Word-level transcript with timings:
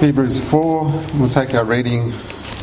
Hebrews 0.00 0.46
4, 0.50 0.84
we'll 1.14 1.30
take 1.30 1.54
our 1.54 1.64
reading 1.64 2.12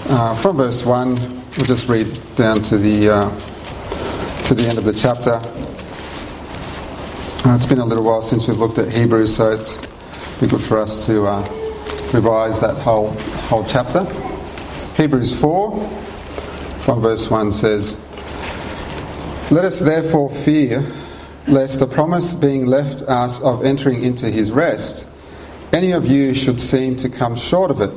uh, 0.05 0.35
from 0.35 0.57
verse 0.57 0.85
1. 0.85 1.15
We'll 1.57 1.65
just 1.65 1.89
read 1.89 2.19
down 2.35 2.61
to 2.61 2.77
the, 2.77 3.09
uh, 3.09 4.43
to 4.43 4.53
the 4.53 4.67
end 4.67 4.77
of 4.77 4.85
the 4.85 4.93
chapter. 4.93 5.41
Uh, 7.43 7.55
it's 7.55 7.65
been 7.65 7.79
a 7.79 7.85
little 7.85 8.03
while 8.03 8.21
since 8.21 8.47
we've 8.47 8.59
looked 8.59 8.77
at 8.77 8.93
Hebrews, 8.93 9.35
so 9.35 9.51
it's 9.51 9.81
be 10.39 10.45
good 10.45 10.61
for 10.61 10.77
us 10.77 11.07
to 11.07 11.25
uh, 11.25 11.41
revise 12.13 12.61
that 12.61 12.77
whole, 12.77 13.09
whole 13.49 13.65
chapter. 13.65 14.03
Hebrews 14.95 15.37
4, 15.41 15.89
from 16.81 17.01
verse 17.01 17.31
1 17.31 17.51
says, 17.51 17.97
Let 19.49 19.65
us 19.65 19.79
therefore 19.79 20.29
fear, 20.29 20.85
lest 21.47 21.79
the 21.79 21.87
promise 21.87 22.35
being 22.35 22.67
left 22.67 23.01
us 23.01 23.41
of 23.41 23.65
entering 23.65 24.03
into 24.03 24.29
his 24.29 24.51
rest, 24.51 25.09
any 25.73 25.91
of 25.91 26.07
you 26.07 26.35
should 26.35 26.61
seem 26.61 26.95
to 26.97 27.09
come 27.09 27.35
short 27.35 27.71
of 27.71 27.81
it. 27.81 27.91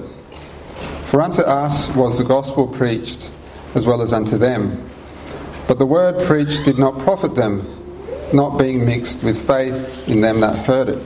For 1.07 1.21
unto 1.21 1.43
us 1.43 1.95
was 1.95 2.17
the 2.17 2.25
gospel 2.25 2.67
preached, 2.67 3.31
as 3.75 3.87
well 3.87 4.01
as 4.01 4.13
unto 4.13 4.39
them. 4.39 4.91
But 5.69 5.79
the 5.79 5.87
word 5.87 6.27
preached 6.27 6.65
did 6.65 6.79
not 6.79 6.99
profit 6.99 7.35
them, 7.35 7.65
not 8.33 8.59
being 8.59 8.87
mixed 8.87 9.23
with 9.23 9.47
faith 9.47 10.09
in 10.09 10.23
them 10.23 10.41
that 10.41 10.65
heard 10.65 10.89
it. 10.89 11.03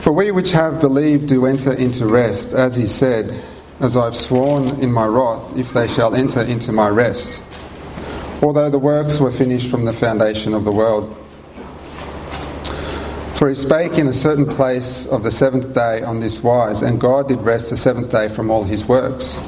For 0.00 0.12
we 0.12 0.30
which 0.30 0.52
have 0.52 0.80
believed 0.80 1.28
do 1.28 1.46
enter 1.46 1.72
into 1.72 2.06
rest, 2.06 2.52
as 2.52 2.76
he 2.76 2.86
said, 2.86 3.42
As 3.80 3.96
I've 3.96 4.16
sworn 4.16 4.68
in 4.80 4.92
my 4.92 5.06
wrath, 5.06 5.56
if 5.56 5.72
they 5.72 5.88
shall 5.88 6.14
enter 6.14 6.42
into 6.42 6.72
my 6.72 6.88
rest. 6.88 7.42
Although 8.42 8.70
the 8.70 8.78
works 8.78 9.18
were 9.18 9.30
finished 9.30 9.68
from 9.68 9.84
the 9.84 9.92
foundation 9.92 10.54
of 10.54 10.64
the 10.64 10.72
world. 10.72 11.16
For 13.40 13.48
he 13.48 13.54
spake 13.54 13.96
in 13.96 14.06
a 14.06 14.12
certain 14.12 14.44
place 14.44 15.06
of 15.06 15.22
the 15.22 15.30
seventh 15.30 15.72
day 15.72 16.02
on 16.02 16.20
this 16.20 16.42
wise, 16.42 16.82
and 16.82 17.00
God 17.00 17.26
did 17.26 17.40
rest 17.40 17.70
the 17.70 17.76
seventh 17.78 18.10
day 18.10 18.28
from 18.28 18.50
all 18.50 18.64
his 18.64 18.84
works. 18.84 19.40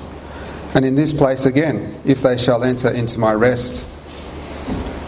And 0.73 0.87
in 0.87 0.95
this 0.95 1.13
place 1.13 1.45
again, 1.45 2.01
if 2.07 2.23
they 2.23 2.39
shall 2.39 2.65
enter 2.65 2.89
into 2.89 3.21
my 3.21 3.35
rest. 3.35 3.85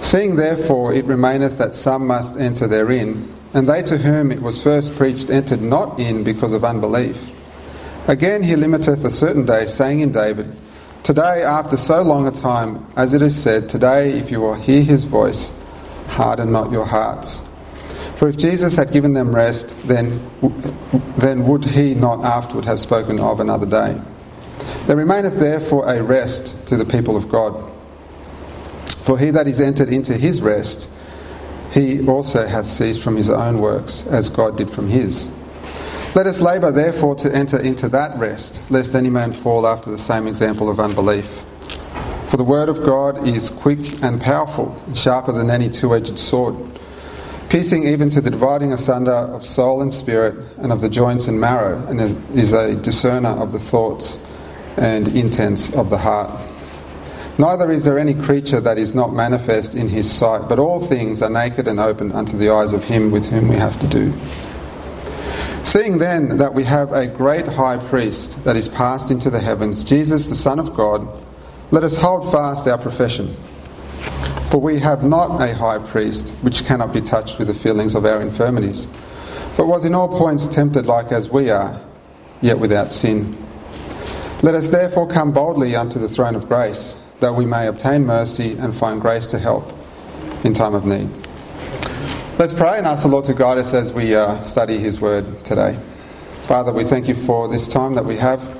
Seeing 0.02 0.36
therefore 0.36 0.92
it 0.92 1.06
remaineth 1.06 1.56
that 1.56 1.72
some 1.72 2.06
must 2.06 2.36
enter 2.36 2.68
therein, 2.68 3.34
and 3.54 3.66
they 3.66 3.80
to 3.84 3.96
whom 3.96 4.30
it 4.30 4.42
was 4.42 4.62
first 4.62 4.94
preached 4.96 5.30
entered 5.30 5.62
not 5.62 5.98
in 5.98 6.22
because 6.22 6.52
of 6.52 6.62
unbelief. 6.62 7.30
Again 8.06 8.42
he 8.42 8.54
limiteth 8.54 9.02
a 9.02 9.10
certain 9.10 9.46
day, 9.46 9.64
saying 9.64 10.00
in 10.00 10.12
David, 10.12 10.54
Today, 11.02 11.42
after 11.42 11.78
so 11.78 12.02
long 12.02 12.26
a 12.26 12.30
time, 12.30 12.86
as 12.96 13.14
it 13.14 13.22
is 13.22 13.34
said, 13.34 13.66
Today, 13.66 14.12
if 14.12 14.30
you 14.30 14.40
will 14.40 14.52
hear 14.52 14.82
his 14.82 15.04
voice, 15.04 15.54
harden 16.06 16.52
not 16.52 16.70
your 16.70 16.84
hearts. 16.84 17.44
For 18.16 18.28
if 18.28 18.36
Jesus 18.36 18.76
had 18.76 18.92
given 18.92 19.12
them 19.12 19.34
rest, 19.34 19.76
then, 19.86 20.20
then 21.18 21.46
would 21.46 21.64
he 21.64 21.94
not 21.94 22.24
afterward 22.24 22.64
have 22.64 22.80
spoken 22.80 23.18
of 23.18 23.40
another 23.40 23.66
day? 23.66 24.00
There 24.86 24.96
remaineth 24.96 25.38
therefore 25.38 25.86
a 25.86 26.02
rest 26.02 26.66
to 26.66 26.76
the 26.76 26.84
people 26.84 27.16
of 27.16 27.28
God. 27.28 27.70
For 28.86 29.18
he 29.18 29.30
that 29.30 29.48
is 29.48 29.60
entered 29.60 29.88
into 29.88 30.14
his 30.14 30.40
rest, 30.40 30.88
he 31.72 32.06
also 32.06 32.46
hath 32.46 32.66
ceased 32.66 33.02
from 33.02 33.16
his 33.16 33.30
own 33.30 33.60
works, 33.60 34.06
as 34.06 34.30
God 34.30 34.56
did 34.56 34.70
from 34.70 34.88
his. 34.88 35.28
Let 36.14 36.28
us 36.28 36.40
labour 36.40 36.70
therefore 36.70 37.16
to 37.16 37.34
enter 37.34 37.58
into 37.58 37.88
that 37.88 38.16
rest, 38.16 38.62
lest 38.70 38.94
any 38.94 39.10
man 39.10 39.32
fall 39.32 39.66
after 39.66 39.90
the 39.90 39.98
same 39.98 40.28
example 40.28 40.68
of 40.68 40.78
unbelief. 40.78 41.44
For 42.28 42.36
the 42.36 42.44
word 42.44 42.68
of 42.68 42.84
God 42.84 43.26
is 43.26 43.50
quick 43.50 44.02
and 44.02 44.20
powerful, 44.20 44.80
sharper 44.94 45.32
than 45.32 45.50
any 45.50 45.68
two 45.68 45.94
edged 45.94 46.18
sword 46.18 46.56
piercing 47.54 47.86
even 47.86 48.10
to 48.10 48.20
the 48.20 48.32
dividing 48.32 48.72
asunder 48.72 49.12
of 49.12 49.46
soul 49.46 49.80
and 49.80 49.92
spirit, 49.92 50.34
and 50.58 50.72
of 50.72 50.80
the 50.80 50.88
joints 50.88 51.28
and 51.28 51.40
marrow, 51.40 51.78
and 51.86 52.00
is 52.36 52.52
a 52.52 52.74
discerner 52.74 53.28
of 53.28 53.52
the 53.52 53.60
thoughts 53.60 54.18
and 54.76 55.06
intents 55.06 55.72
of 55.74 55.88
the 55.88 55.96
heart. 55.96 56.28
Neither 57.38 57.70
is 57.70 57.84
there 57.84 57.96
any 57.96 58.12
creature 58.12 58.60
that 58.60 58.76
is 58.76 58.92
not 58.92 59.14
manifest 59.14 59.76
in 59.76 59.86
his 59.86 60.10
sight, 60.10 60.48
but 60.48 60.58
all 60.58 60.80
things 60.80 61.22
are 61.22 61.30
naked 61.30 61.68
and 61.68 61.78
open 61.78 62.10
unto 62.10 62.36
the 62.36 62.50
eyes 62.50 62.72
of 62.72 62.82
him 62.82 63.12
with 63.12 63.26
whom 63.26 63.46
we 63.46 63.54
have 63.54 63.78
to 63.78 63.86
do. 63.86 64.12
Seeing 65.62 65.98
then 65.98 66.38
that 66.38 66.54
we 66.54 66.64
have 66.64 66.92
a 66.92 67.06
great 67.06 67.46
high 67.46 67.76
priest 67.76 68.42
that 68.42 68.56
is 68.56 68.66
passed 68.66 69.12
into 69.12 69.30
the 69.30 69.38
heavens, 69.38 69.84
Jesus 69.84 70.28
the 70.28 70.34
Son 70.34 70.58
of 70.58 70.74
God, 70.74 71.06
let 71.70 71.84
us 71.84 71.98
hold 71.98 72.32
fast 72.32 72.66
our 72.66 72.78
profession. 72.78 73.36
For 74.50 74.60
we 74.60 74.78
have 74.80 75.02
not 75.04 75.40
a 75.40 75.54
high 75.54 75.78
priest 75.78 76.30
which 76.42 76.64
cannot 76.64 76.92
be 76.92 77.00
touched 77.00 77.38
with 77.38 77.48
the 77.48 77.54
feelings 77.54 77.94
of 77.94 78.04
our 78.04 78.22
infirmities, 78.22 78.86
but 79.56 79.66
was 79.66 79.84
in 79.84 79.94
all 79.94 80.08
points 80.08 80.46
tempted 80.46 80.86
like 80.86 81.12
as 81.12 81.28
we 81.28 81.50
are, 81.50 81.80
yet 82.40 82.58
without 82.58 82.90
sin. 82.90 83.36
Let 84.42 84.54
us 84.54 84.68
therefore 84.68 85.08
come 85.08 85.32
boldly 85.32 85.74
unto 85.74 85.98
the 85.98 86.08
throne 86.08 86.34
of 86.34 86.48
grace, 86.48 86.98
that 87.20 87.34
we 87.34 87.46
may 87.46 87.66
obtain 87.66 88.04
mercy 88.04 88.52
and 88.52 88.76
find 88.76 89.00
grace 89.00 89.26
to 89.28 89.38
help 89.38 89.72
in 90.44 90.52
time 90.52 90.74
of 90.74 90.84
need. 90.84 91.08
Let's 92.38 92.52
pray 92.52 92.78
and 92.78 92.86
ask 92.86 93.04
the 93.04 93.08
Lord 93.08 93.24
to 93.26 93.34
guide 93.34 93.58
us 93.58 93.72
as 93.72 93.92
we 93.92 94.14
uh, 94.14 94.40
study 94.40 94.78
His 94.78 95.00
Word 95.00 95.44
today. 95.44 95.78
Father, 96.46 96.72
we 96.72 96.84
thank 96.84 97.08
you 97.08 97.14
for 97.14 97.48
this 97.48 97.66
time 97.66 97.94
that 97.94 98.04
we 98.04 98.16
have. 98.18 98.58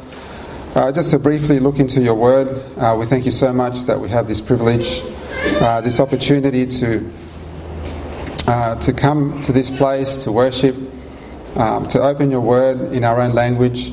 Uh, 0.75 0.91
just 0.91 1.11
to 1.11 1.19
briefly 1.19 1.61
look 1.61 1.79
into 1.79 2.01
your 2.01 2.15
Word, 2.15 2.49
uh, 2.79 2.97
we 2.99 3.05
thank 3.05 3.27
you 3.27 3.31
so 3.31 3.53
much 3.53 3.83
that 3.85 4.01
we 4.01 4.09
have 4.09 4.27
this 4.27 4.41
privilege 4.41 5.03
uh, 5.61 5.81
this 5.81 6.00
opportunity 6.00 6.67
to 6.67 7.11
uh, 8.47 8.75
to 8.77 8.93
come 8.93 9.41
to 9.41 9.53
this 9.53 9.71
place 9.71 10.19
to 10.19 10.31
worship, 10.31 10.77
um, 11.56 11.87
to 11.89 12.03
open 12.03 12.31
your 12.31 12.41
word 12.41 12.93
in 12.93 13.03
our 13.03 13.21
own 13.21 13.33
language, 13.33 13.93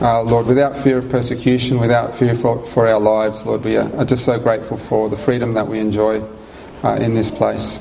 uh, 0.00 0.22
Lord, 0.22 0.46
without 0.46 0.76
fear 0.76 0.98
of 0.98 1.08
persecution, 1.08 1.80
without 1.80 2.14
fear 2.14 2.36
for, 2.36 2.64
for 2.64 2.86
our 2.86 3.00
lives, 3.00 3.44
Lord. 3.44 3.64
We 3.64 3.76
are, 3.76 3.92
are, 3.96 4.04
just 4.04 4.24
so 4.24 4.38
grateful 4.38 4.76
for 4.76 5.08
the 5.08 5.16
freedom 5.16 5.54
that 5.54 5.66
we 5.66 5.80
enjoy 5.80 6.22
uh, 6.84 6.98
in 7.00 7.14
this 7.14 7.30
place. 7.30 7.80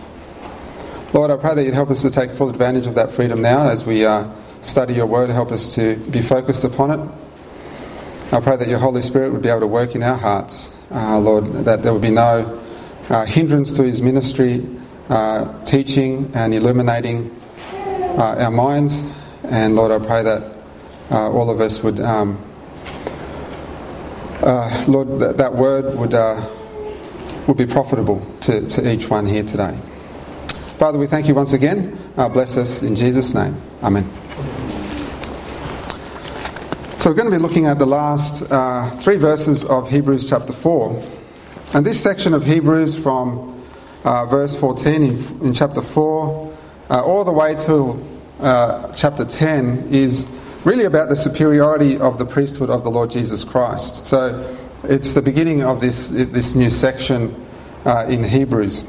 Lord, 1.13 1.30
I 1.30 1.38
pray 1.38 1.53
that 1.53 1.63
you'd 1.63 1.75
help 1.75 1.91
us 1.91 2.01
to 2.01 2.09
take 2.09 2.31
full 2.31 2.50
advantage 2.50 2.88
of 2.88 2.96
that 2.96 3.12
freedom 3.12 3.41
now 3.41 3.69
as 3.69 3.85
we 3.85 4.03
uh, 4.03 4.28
study 4.62 4.96
your 4.96 5.06
word, 5.06 5.30
help 5.30 5.51
us 5.51 5.75
to 5.75 5.97
be 5.97 6.22
focused 6.22 6.63
upon 6.63 7.00
it. 7.00 7.12
I 8.34 8.40
pray 8.40 8.56
that 8.56 8.69
your 8.69 8.80
Holy 8.80 9.03
Spirit 9.03 9.34
would 9.34 9.41
be 9.44 9.50
able 9.50 9.59
to 9.59 9.68
work 9.68 9.94
in 9.94 10.01
our 10.01 10.18
hearts, 10.18 10.75
Lord, 10.90 11.66
that 11.66 11.84
there 11.84 11.91
would 11.94 12.01
be 12.01 12.09
no 12.09 12.59
uh, 13.11 13.25
hindrance 13.25 13.73
to 13.73 13.83
his 13.83 14.01
ministry, 14.01 14.66
uh, 15.09 15.63
teaching 15.66 16.31
and 16.33 16.53
illuminating 16.53 17.29
uh, 18.17 18.35
our 18.39 18.51
minds. 18.51 19.03
And 19.44 19.75
Lord, 19.75 19.91
I 19.91 19.99
pray 19.99 20.23
that 20.23 20.55
uh, 21.11 21.29
all 21.29 21.50
of 21.50 21.59
us 21.59 21.83
would, 21.83 22.00
um, 22.00 22.41
uh, 24.41 24.85
Lord, 24.88 25.19
that, 25.19 25.35
that, 25.38 25.53
word 25.53 25.94
would, 25.97 26.13
uh, 26.13 26.50
would 27.47 27.57
be 27.57 27.66
profitable 27.66 28.25
to, 28.41 28.66
to 28.69 28.89
each 28.89 29.09
one 29.09 29.25
here 29.25 29.44
today. 29.44 29.77
Father, 30.79 30.97
we 30.97 31.05
thank 31.05 31.27
you 31.27 31.35
once 31.35 31.51
again. 31.51 32.00
bless 32.16 32.55
us 32.55 32.81
in 32.81 32.95
Jesus' 32.95 33.33
name. 33.33 33.61
Amen. 33.83 34.09
So, 36.97 37.09
we're 37.09 37.16
going 37.16 37.29
to 37.29 37.35
be 37.35 37.41
looking 37.41 37.66
at 37.66 37.77
the 37.77 37.85
last 37.85 38.45
three 39.03 39.17
verses 39.17 39.66
of 39.66 39.89
Hebrews 39.89 40.29
chapter 40.29 40.53
4. 40.53 41.20
And 41.73 41.85
this 41.85 42.03
section 42.03 42.33
of 42.33 42.43
Hebrews 42.43 42.97
from 42.97 43.63
uh, 44.03 44.25
verse 44.25 44.59
14 44.59 45.03
in, 45.03 45.45
in 45.45 45.53
chapter 45.53 45.81
4 45.81 46.53
uh, 46.89 47.01
all 47.01 47.23
the 47.23 47.31
way 47.31 47.55
to 47.55 48.05
uh, 48.41 48.91
chapter 48.93 49.23
10 49.23 49.87
is 49.89 50.27
really 50.65 50.83
about 50.83 51.07
the 51.07 51.15
superiority 51.15 51.97
of 51.97 52.17
the 52.17 52.25
priesthood 52.25 52.69
of 52.69 52.83
the 52.83 52.91
Lord 52.91 53.09
Jesus 53.09 53.45
Christ. 53.45 54.05
So 54.05 54.57
it's 54.83 55.13
the 55.13 55.21
beginning 55.21 55.63
of 55.63 55.79
this, 55.79 56.09
this 56.09 56.55
new 56.55 56.69
section 56.69 57.47
uh, 57.85 58.05
in 58.09 58.21
Hebrews. 58.25 58.83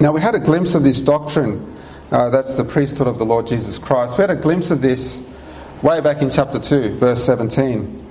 Now, 0.00 0.10
we 0.10 0.20
had 0.20 0.34
a 0.34 0.40
glimpse 0.40 0.74
of 0.74 0.82
this 0.82 1.00
doctrine 1.00 1.76
uh, 2.10 2.28
that's 2.30 2.56
the 2.56 2.64
priesthood 2.64 3.06
of 3.06 3.18
the 3.18 3.24
Lord 3.24 3.46
Jesus 3.46 3.78
Christ. 3.78 4.18
We 4.18 4.22
had 4.22 4.30
a 4.30 4.36
glimpse 4.36 4.72
of 4.72 4.80
this 4.80 5.22
way 5.80 6.00
back 6.00 6.22
in 6.22 6.30
chapter 6.32 6.58
2, 6.58 6.96
verse 6.96 7.24
17. 7.24 8.05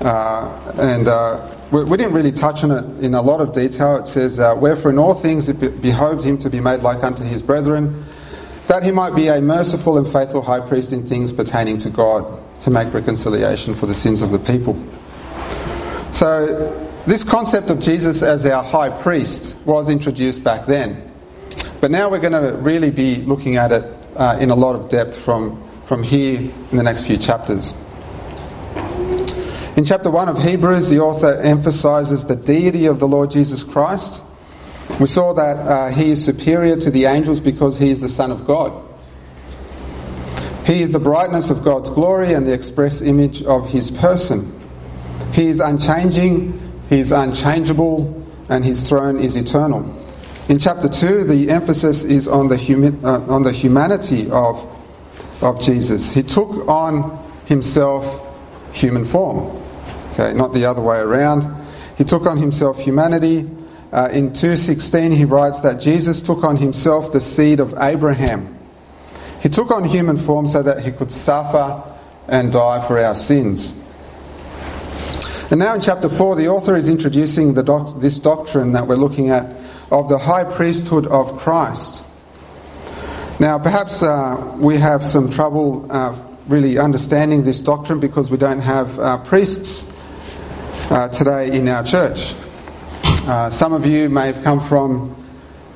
Uh, 0.00 0.72
and 0.78 1.08
uh, 1.08 1.54
we, 1.70 1.84
we, 1.84 1.96
didn't 1.98 2.14
really 2.14 2.32
touch 2.32 2.64
on 2.64 2.70
it 2.70 3.04
in 3.04 3.14
a 3.14 3.20
lot 3.20 3.40
of 3.42 3.52
detail. 3.52 3.96
It 3.96 4.06
says, 4.06 4.40
uh, 4.40 4.54
Wherefore 4.56 4.90
in 4.90 4.98
all 4.98 5.12
things 5.12 5.50
it 5.50 5.82
behoved 5.82 6.24
him 6.24 6.38
to 6.38 6.48
be 6.48 6.58
made 6.58 6.80
like 6.80 7.04
unto 7.04 7.22
his 7.22 7.42
brethren, 7.42 8.02
that 8.66 8.82
he 8.82 8.92
might 8.92 9.14
be 9.14 9.28
a 9.28 9.42
merciful 9.42 9.98
and 9.98 10.06
faithful 10.06 10.40
high 10.40 10.60
priest 10.60 10.92
in 10.92 11.06
things 11.06 11.32
pertaining 11.32 11.76
to 11.78 11.90
God, 11.90 12.40
to 12.62 12.70
make 12.70 12.94
reconciliation 12.94 13.74
for 13.74 13.84
the 13.84 13.94
sins 13.94 14.22
of 14.22 14.30
the 14.30 14.38
people. 14.38 14.82
So, 16.12 16.88
this 17.06 17.22
concept 17.22 17.70
of 17.70 17.78
Jesus 17.80 18.22
as 18.22 18.46
our 18.46 18.64
high 18.64 18.90
priest 18.90 19.54
was 19.66 19.90
introduced 19.90 20.42
back 20.42 20.64
then. 20.64 21.10
But 21.80 21.90
now 21.90 22.10
we're 22.10 22.20
going 22.20 22.32
to 22.32 22.56
really 22.58 22.90
be 22.90 23.16
looking 23.16 23.56
at 23.56 23.72
it 23.72 23.84
uh, 24.16 24.38
in 24.40 24.50
a 24.50 24.54
lot 24.54 24.76
of 24.76 24.88
depth 24.88 25.18
from, 25.18 25.62
from 25.84 26.02
here 26.02 26.38
in 26.40 26.76
the 26.76 26.82
next 26.82 27.06
few 27.06 27.18
chapters. 27.18 27.74
In 29.80 29.86
chapter 29.86 30.10
1 30.10 30.28
of 30.28 30.42
Hebrews, 30.42 30.90
the 30.90 30.98
author 30.98 31.40
emphasizes 31.40 32.26
the 32.26 32.36
deity 32.36 32.84
of 32.84 32.98
the 32.98 33.08
Lord 33.08 33.30
Jesus 33.30 33.64
Christ. 33.64 34.22
We 35.00 35.06
saw 35.06 35.32
that 35.32 35.56
uh, 35.56 35.88
he 35.88 36.10
is 36.10 36.22
superior 36.22 36.76
to 36.76 36.90
the 36.90 37.06
angels 37.06 37.40
because 37.40 37.78
he 37.78 37.90
is 37.90 38.02
the 38.02 38.08
Son 38.10 38.30
of 38.30 38.44
God. 38.44 38.74
He 40.66 40.82
is 40.82 40.92
the 40.92 40.98
brightness 40.98 41.48
of 41.48 41.64
God's 41.64 41.88
glory 41.88 42.34
and 42.34 42.46
the 42.46 42.52
express 42.52 43.00
image 43.00 43.42
of 43.44 43.70
his 43.70 43.90
person. 43.90 44.52
He 45.32 45.46
is 45.46 45.60
unchanging, 45.60 46.60
he 46.90 47.00
is 47.00 47.10
unchangeable, 47.10 48.22
and 48.50 48.62
his 48.62 48.86
throne 48.86 49.18
is 49.18 49.34
eternal. 49.34 49.80
In 50.50 50.58
chapter 50.58 50.90
2, 50.90 51.24
the 51.24 51.48
emphasis 51.48 52.04
is 52.04 52.28
on 52.28 52.48
the, 52.48 52.58
humi- 52.58 53.02
uh, 53.02 53.20
on 53.20 53.44
the 53.44 53.52
humanity 53.52 54.30
of, 54.30 54.62
of 55.40 55.58
Jesus. 55.58 56.12
He 56.12 56.22
took 56.22 56.68
on 56.68 57.18
himself 57.46 58.26
human 58.72 59.04
form, 59.04 59.59
okay, 60.20 60.36
not 60.36 60.52
the 60.52 60.64
other 60.64 60.82
way 60.82 60.98
around. 60.98 61.46
He 61.96 62.04
took 62.04 62.26
on 62.26 62.36
himself 62.36 62.78
humanity. 62.78 63.48
Uh, 63.92 64.08
in 64.12 64.30
2.16 64.30 65.16
he 65.16 65.24
writes 65.24 65.60
that 65.60 65.80
Jesus 65.80 66.22
took 66.22 66.44
on 66.44 66.56
himself 66.56 67.12
the 67.12 67.20
seed 67.20 67.58
of 67.58 67.74
Abraham. 67.78 68.56
He 69.42 69.48
took 69.48 69.70
on 69.70 69.84
human 69.84 70.16
form 70.16 70.46
so 70.46 70.62
that 70.62 70.84
he 70.84 70.92
could 70.92 71.10
suffer 71.10 71.82
and 72.28 72.52
die 72.52 72.86
for 72.86 72.98
our 72.98 73.14
sins. 73.14 73.74
And 75.50 75.58
now 75.58 75.74
in 75.74 75.80
chapter 75.80 76.08
4, 76.08 76.36
the 76.36 76.46
author 76.46 76.76
is 76.76 76.86
introducing 76.86 77.54
doc- 77.54 77.98
this 77.98 78.20
doctrine 78.20 78.72
that 78.72 78.86
we're 78.86 78.94
looking 78.94 79.30
at 79.30 79.56
of 79.90 80.08
the 80.08 80.18
high 80.18 80.44
priesthood 80.44 81.08
of 81.08 81.36
Christ. 81.38 82.04
Now, 83.40 83.58
perhaps 83.58 84.02
uh, 84.02 84.54
we 84.58 84.76
have 84.76 85.04
some 85.04 85.28
trouble 85.30 85.90
uh, 85.90 86.16
really 86.46 86.78
understanding 86.78 87.42
this 87.42 87.60
doctrine 87.60 87.98
because 87.98 88.30
we 88.30 88.36
don't 88.36 88.60
have 88.60 88.96
uh, 89.00 89.18
priests 89.18 89.88
uh, 90.90 91.08
today 91.08 91.56
in 91.56 91.68
our 91.68 91.84
church. 91.84 92.34
Uh, 93.04 93.48
some 93.48 93.72
of 93.72 93.86
you 93.86 94.08
may 94.08 94.26
have 94.26 94.42
come 94.42 94.58
from 94.58 95.14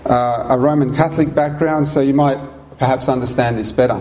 uh, 0.05 0.49
a 0.51 0.59
Roman 0.59 0.93
Catholic 0.93 1.35
background, 1.35 1.87
so 1.87 2.01
you 2.01 2.15
might 2.15 2.39
perhaps 2.79 3.09
understand 3.09 3.57
this 3.57 3.71
better. 3.73 4.01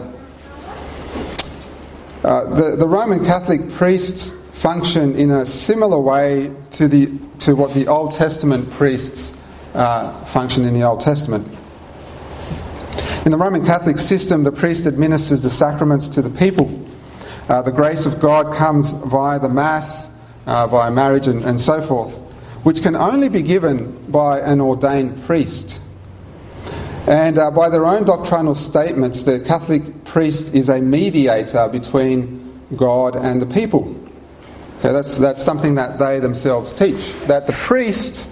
the, 2.22 2.76
the 2.78 2.88
Roman 2.88 3.24
Catholic 3.24 3.70
priests 3.72 4.34
function 4.52 5.16
in 5.16 5.30
a 5.32 5.46
similar 5.46 6.00
way 6.00 6.52
to, 6.72 6.88
the, 6.88 7.12
to 7.40 7.56
what 7.56 7.74
the 7.74 7.88
Old 7.88 8.12
Testament 8.12 8.70
priests 8.72 9.36
uh, 9.74 10.24
function 10.26 10.66
in 10.66 10.74
the 10.74 10.84
Old 10.84 11.00
Testament. 11.00 11.48
In 13.26 13.32
the 13.32 13.38
Roman 13.38 13.66
Catholic 13.66 13.98
system, 13.98 14.44
the 14.44 14.52
priest 14.52 14.86
administers 14.86 15.44
the 15.44 15.50
sacraments 15.50 16.10
to 16.10 16.22
the 16.22 16.30
people. 16.30 16.82
Uh, 17.50 17.62
the 17.62 17.72
grace 17.72 18.06
of 18.06 18.20
God 18.20 18.54
comes 18.54 18.92
via 18.92 19.40
the 19.40 19.50
Mass, 19.50 20.10
uh, 20.46 20.68
via 20.68 20.92
marriage, 20.92 21.28
and, 21.28 21.44
and 21.44 21.60
so 21.60 21.82
forth, 21.82 22.20
which 22.64 22.82
can 22.82 22.96
only 22.96 23.30
be 23.30 23.42
given 23.42 23.92
by 24.12 24.40
an 24.40 24.62
ordained 24.62 25.24
priest. 25.24 25.82
And 27.08 27.38
uh, 27.38 27.52
by 27.52 27.70
their 27.70 27.86
own 27.86 28.06
doctrinal 28.06 28.56
statements, 28.56 29.24
the 29.24 29.40
Catholic 29.40 30.06
priest 30.06 30.54
is 30.54 30.70
a 30.70 30.80
mediator 30.80 31.68
between 31.68 32.62
God 32.76 33.16
and 33.16 33.42
the 33.42 33.46
people. 33.46 34.00
Okay, 34.80 34.92
that's, 34.92 35.18
that's 35.18 35.44
something 35.44 35.76
that 35.76 36.00
they 36.00 36.20
themselves 36.20 36.74
teach. 36.74 37.14
That 37.28 37.48
the 37.48 37.54
priest 37.54 38.30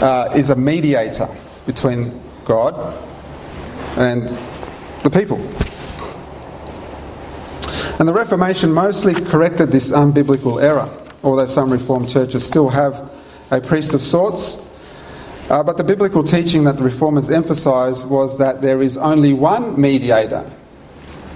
uh, 0.00 0.32
is 0.34 0.50
a 0.50 0.56
mediator 0.56 1.28
between 1.66 2.20
God 2.44 2.96
and 3.96 4.28
the 5.02 5.10
people. 5.10 5.38
And 8.00 8.08
the 8.08 8.14
Reformation 8.14 8.72
mostly 8.72 9.12
corrected 9.12 9.70
this 9.70 9.92
unbiblical 9.92 10.62
error, 10.62 10.88
although 11.22 11.44
some 11.44 11.70
Reformed 11.70 12.08
churches 12.08 12.46
still 12.46 12.70
have 12.70 13.12
a 13.50 13.60
priest 13.60 13.92
of 13.92 14.00
sorts. 14.00 14.56
Uh, 15.50 15.62
but 15.62 15.76
the 15.76 15.84
biblical 15.84 16.22
teaching 16.22 16.64
that 16.64 16.78
the 16.78 16.82
Reformers 16.82 17.28
emphasised 17.28 18.08
was 18.08 18.38
that 18.38 18.62
there 18.62 18.80
is 18.80 18.96
only 18.96 19.34
one 19.34 19.78
mediator 19.78 20.50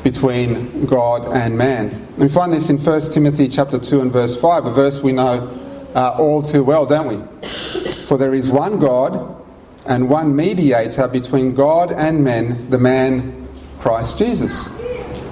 between 0.02 0.87
God 0.87 1.31
and 1.37 1.58
man. 1.58 2.08
We 2.16 2.28
find 2.28 2.50
this 2.50 2.70
in 2.70 2.78
1 2.78 3.11
Timothy 3.11 3.46
chapter 3.46 3.78
2 3.78 4.00
and 4.00 4.11
verse 4.11 4.34
5, 4.34 4.64
a 4.64 4.72
verse 4.72 5.02
we 5.02 5.12
know 5.12 5.50
uh, 5.94 6.16
all 6.19 6.43
too 6.43 6.64
well, 6.64 6.87
don't 6.87 7.08
we? 7.08 7.93
For 8.06 8.16
there 8.16 8.32
is 8.32 8.50
one 8.50 8.78
God 8.78 9.37
and 9.84 10.08
one 10.08 10.34
mediator 10.34 11.08
between 11.08 11.52
God 11.52 11.93
and 11.93 12.25
men, 12.25 12.70
the 12.70 12.78
man 12.78 13.49
Christ 13.81 14.16
Jesus. 14.16 14.70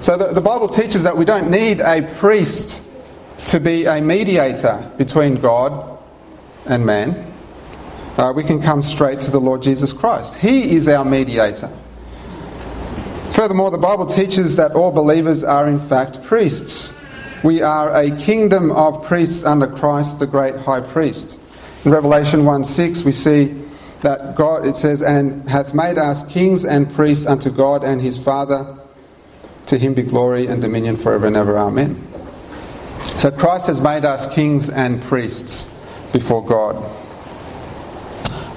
So 0.03 0.17
the, 0.17 0.33
the 0.33 0.41
Bible 0.41 0.67
teaches 0.67 1.03
that 1.03 1.15
we 1.15 1.23
don't 1.23 1.49
need 1.49 1.79
a 1.79 2.01
priest 2.17 2.83
to 3.45 3.61
be 3.61 3.85
a 3.85 4.01
mediator 4.01 4.91
between 4.97 5.35
God 5.35 5.97
and 6.65 6.85
man. 6.85 7.33
Uh, 8.17 8.33
we 8.35 8.43
can 8.43 8.61
come 8.61 8.81
straight 8.81 9.21
to 9.21 9.31
the 9.31 9.39
Lord 9.39 9.61
Jesus 9.61 9.93
Christ. 9.93 10.35
He 10.35 10.75
is 10.75 10.89
our 10.89 11.05
mediator. 11.05 11.71
Furthermore, 13.31 13.71
the 13.71 13.77
Bible 13.77 14.05
teaches 14.05 14.57
that 14.57 14.73
all 14.73 14.91
believers 14.91 15.41
are 15.41 15.69
in 15.69 15.79
fact 15.79 16.21
priests. 16.21 16.93
We 17.41 17.61
are 17.61 17.89
a 17.95 18.11
kingdom 18.11 18.73
of 18.73 19.05
priests 19.05 19.45
under 19.45 19.67
Christ, 19.67 20.19
the 20.19 20.27
great 20.27 20.57
high 20.57 20.81
priest. 20.81 21.39
In 21.85 21.91
Revelation 21.91 22.43
1 22.43 22.65
6, 22.65 23.03
we 23.03 23.13
see 23.13 23.55
that 24.01 24.35
God, 24.35 24.67
it 24.67 24.75
says, 24.75 25.01
and 25.01 25.47
hath 25.47 25.73
made 25.73 25.97
us 25.97 26.23
kings 26.23 26.65
and 26.65 26.93
priests 26.93 27.25
unto 27.25 27.49
God 27.49 27.85
and 27.85 28.01
his 28.01 28.17
Father. 28.17 28.79
To 29.67 29.77
him 29.77 29.93
be 29.93 30.03
glory 30.03 30.47
and 30.47 30.61
dominion 30.61 30.95
forever 30.95 31.25
and 31.25 31.35
ever. 31.35 31.57
Amen. 31.57 32.07
So 33.17 33.31
Christ 33.31 33.67
has 33.67 33.79
made 33.79 34.05
us 34.05 34.31
kings 34.33 34.69
and 34.69 35.01
priests 35.01 35.73
before 36.11 36.43
God. 36.43 36.75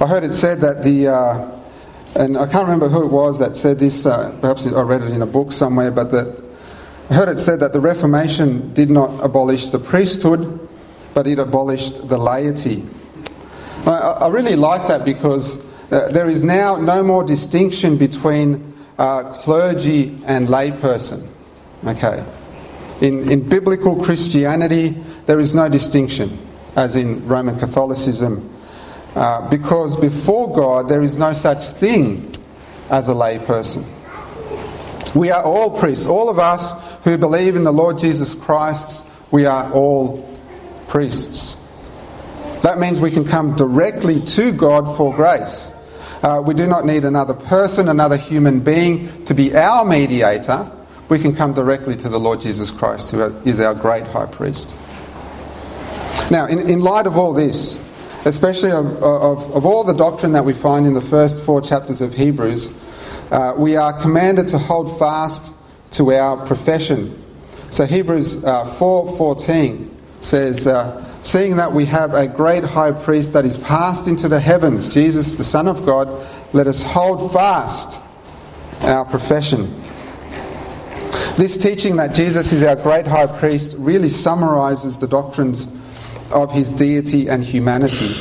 I 0.01 0.07
heard 0.07 0.25
it 0.25 0.33
said 0.33 0.61
that 0.61 0.83
the. 0.83 1.09
Uh, 1.09 1.53
and 2.17 2.39
I 2.39 2.47
can't 2.47 2.65
remember 2.65 2.89
who 2.89 3.05
it 3.05 3.13
was 3.13 3.39
that 3.41 3.57
said 3.57 3.79
this, 3.79 4.07
uh, 4.07 4.31
perhaps 4.41 4.67
I 4.67 4.81
read 4.81 5.03
it 5.03 5.13
in 5.13 5.21
a 5.21 5.27
book 5.27 5.53
somewhere, 5.53 5.91
but 5.91 6.11
that 6.13 6.43
I 7.11 7.15
heard 7.15 7.29
it 7.29 7.39
said 7.39 7.61
that 7.61 7.75
the 7.75 7.81
Reformation 7.81 8.73
did 8.73 8.91
not 8.91 9.23
abolish 9.23 9.69
the 9.69 9.79
priesthood, 9.79 10.67
but 11.13 11.27
it 11.27 11.39
abolished 11.39 12.09
the 12.09 12.17
laity. 12.17 12.85
I, 13.85 13.91
I 13.91 14.29
really 14.29 14.57
like 14.57 14.89
that 14.89 15.05
because 15.05 15.63
uh, 15.91 16.09
there 16.09 16.29
is 16.29 16.43
now 16.43 16.77
no 16.77 17.03
more 17.03 17.23
distinction 17.23 17.99
between 17.99 18.75
uh, 18.99 19.25
clergy 19.25 20.19
and 20.25 20.49
layperson. 20.49 21.29
Okay. 21.85 22.25
In, 23.01 23.31
in 23.31 23.49
biblical 23.49 24.03
Christianity, 24.03 24.97
there 25.27 25.39
is 25.39 25.55
no 25.55 25.69
distinction, 25.69 26.39
as 26.75 26.97
in 26.97 27.27
Roman 27.27 27.59
Catholicism 27.59 28.53
uh, 29.17 29.49
because 29.49 29.97
before 29.97 30.53
God 30.53 30.89
there 30.89 31.03
is 31.03 31.17
no 31.17 31.33
such 31.33 31.65
thing 31.65 32.35
as 32.91 33.09
a 33.09 33.13
layperson. 33.13 33.85
We 35.15 35.31
are 35.31 35.43
all 35.43 35.81
priests. 35.81 36.05
All 36.05 36.29
of 36.29 36.39
us 36.39 36.75
who 37.03 37.17
believe 37.17 37.57
in 37.57 37.65
the 37.65 37.73
Lord 37.73 37.97
Jesus 37.97 38.35
Christ, 38.35 39.07
we 39.31 39.47
are 39.47 39.73
all 39.73 40.23
priests. 40.89 41.57
That 42.63 42.79
means 42.79 43.01
we 43.01 43.11
can 43.11 43.25
come 43.25 43.57
directly 43.57 44.21
to 44.21 44.53
God 44.53 44.97
for 44.99 45.15
grace. 45.15 45.73
Uh, 46.23 46.43
we 46.45 46.55
do 46.55 46.67
not 46.67 46.87
need 46.87 47.05
another 47.05 47.35
person, 47.35 47.89
another 47.89 48.17
human 48.17 48.61
being 48.61 49.25
to 49.25 49.35
be 49.35 49.55
our 49.55 49.85
mediator. 49.85 50.71
We 51.09 51.19
can 51.19 51.35
come 51.35 51.55
directly 51.55 51.97
to 51.97 52.09
the 52.09 52.19
Lord 52.19 52.41
Jesus 52.41 52.71
Christ, 52.71 53.11
who 53.11 53.23
is 53.45 53.61
our 53.61 53.75
great 53.75 54.05
high 54.05 54.27
priest. 54.27 54.77
Now, 56.31 56.47
in, 56.47 56.69
in 56.69 56.81
light 56.81 57.07
of 57.07 57.17
all 57.17 57.33
this, 57.33 57.79
especially 58.25 58.73
of, 58.73 58.87
of, 59.03 59.55
of, 59.55 59.65
all 59.65 59.85
the 59.85 59.93
doctrine 59.93 60.33
that 60.33 60.45
we 60.45 60.53
find 60.53 60.87
in 60.87 60.95
the 60.95 61.01
first 61.01 61.45
four 61.45 61.61
chapters 61.61 62.01
of 62.01 62.15
Hebrews, 62.15 62.73
uh, 63.31 63.55
we 63.57 63.77
are 63.77 63.93
commanded 63.93 64.49
to 64.49 64.59
hold 64.59 64.99
fast 64.99 65.55
to 65.93 66.13
our 66.13 66.45
profession. 66.45 67.23
So 67.71 67.87
Hebrews 67.87 68.45
uh, 68.45 68.65
4.14 68.65 69.95
says, 70.19 70.67
uh, 70.67 71.06
Seeing 71.27 71.57
that 71.57 71.73
we 71.73 71.87
have 71.87 72.15
a 72.15 72.29
great 72.29 72.63
high 72.63 72.93
priest 72.93 73.33
that 73.33 73.45
is 73.45 73.59
passed 73.59 74.07
into 74.07 74.29
the 74.29 74.39
heavens, 74.39 74.89
Jesus, 74.89 75.35
the 75.35 75.43
Son 75.43 75.67
of 75.67 75.85
God, 75.85 76.25
let 76.53 76.69
us 76.69 76.85
hold 76.85 77.33
fast 77.33 78.01
our 78.83 79.05
profession. 79.05 79.83
This 81.37 81.57
teaching 81.57 81.97
that 81.97 82.15
Jesus 82.15 82.53
is 82.53 82.63
our 82.63 82.77
great 82.77 83.09
high 83.09 83.27
priest 83.27 83.75
really 83.77 84.09
summarizes 84.09 84.99
the 84.99 85.09
doctrines 85.09 85.67
of 86.31 86.53
his 86.53 86.71
deity 86.71 87.27
and 87.27 87.43
humanity, 87.43 88.15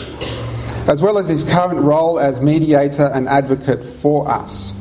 as 0.87 1.03
well 1.03 1.19
as 1.19 1.29
his 1.29 1.43
current 1.43 1.81
role 1.81 2.19
as 2.19 2.41
mediator 2.41 3.11
and 3.13 3.27
advocate 3.27 3.85
for 3.85 4.27
us. 4.27 4.73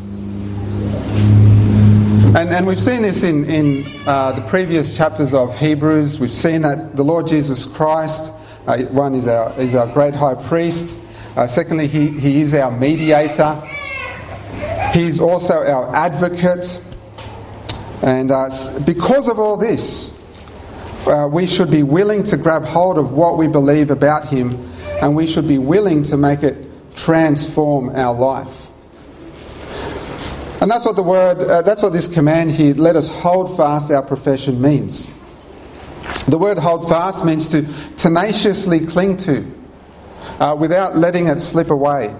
And, 2.35 2.51
and 2.51 2.67
we've 2.67 2.83
seen 2.83 3.03
this 3.03 3.23
in, 3.23 3.49
in 3.49 3.85
uh, 4.09 4.33
the 4.33 4.41
previous 4.41 4.97
chapters 4.97 5.33
of 5.33 5.57
Hebrews. 5.57 6.19
We've 6.19 6.33
seen 6.33 6.63
that 6.63 6.97
the 6.97 7.05
Lord 7.05 7.29
Jesus 7.29 7.65
Christ, 7.65 8.33
uh, 8.67 8.79
one, 8.87 9.15
is 9.15 9.29
our, 9.29 9.57
is 9.61 9.77
our 9.77 9.87
great 9.93 10.17
high 10.17 10.35
priest. 10.35 10.99
Uh, 11.37 11.47
secondly, 11.47 11.87
he, 11.87 12.09
he 12.09 12.41
is 12.41 12.53
our 12.53 12.73
mediator. 12.73 13.63
He's 14.93 15.21
also 15.21 15.65
our 15.65 15.95
advocate. 15.95 16.83
And 18.03 18.33
uh, 18.33 18.51
because 18.85 19.29
of 19.29 19.39
all 19.39 19.57
this, 19.57 20.13
uh, 21.07 21.29
we 21.31 21.47
should 21.47 21.71
be 21.71 21.85
willing 21.85 22.25
to 22.25 22.37
grab 22.37 22.65
hold 22.65 22.99
of 22.99 23.13
what 23.13 23.39
we 23.39 23.47
believe 23.47 23.93
about 23.93 24.29
Him 24.29 24.73
and 25.01 25.15
we 25.15 25.29
should 25.29 25.47
be 25.47 25.59
willing 25.59 26.03
to 26.03 26.17
make 26.17 26.43
it 26.43 26.67
transform 26.97 27.91
our 27.91 28.13
life. 28.13 28.73
And 30.65 30.71
that's 30.71 30.87
what 30.87 30.97
the 30.97 31.03
word, 31.03 31.43
uh, 31.43 31.61
that's 31.61 31.83
what 31.83 31.93
this 31.93 32.09
command 32.09 32.51
here, 32.51 32.75
let 32.75 32.97
us 32.97 33.11
hold 33.11 33.55
fast 33.55 33.91
our 33.91 34.03
profession 34.03 34.63
means. 34.63 35.09
The 36.27 36.39
word 36.39 36.59
hold 36.59 36.89
fast 36.89 37.23
means 37.23 37.51
to 37.51 37.71
tenaciously 37.97 38.81
cling 38.87 39.19
to 39.19 39.45
uh, 40.41 40.57
without 40.59 40.97
letting 40.97 41.27
it 41.27 41.43
slip 41.43 41.69
away. 41.69 42.17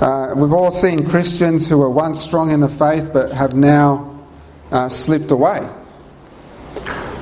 Uh, 0.00 0.34
we've 0.36 0.52
all 0.52 0.70
seen 0.70 1.04
Christians 1.10 1.68
who 1.68 1.78
were 1.78 1.90
once 1.90 2.20
strong 2.20 2.52
in 2.52 2.60
the 2.60 2.68
faith 2.68 3.10
but 3.12 3.32
have 3.32 3.56
now 3.56 4.24
uh, 4.70 4.88
slipped 4.88 5.32
away. 5.32 5.68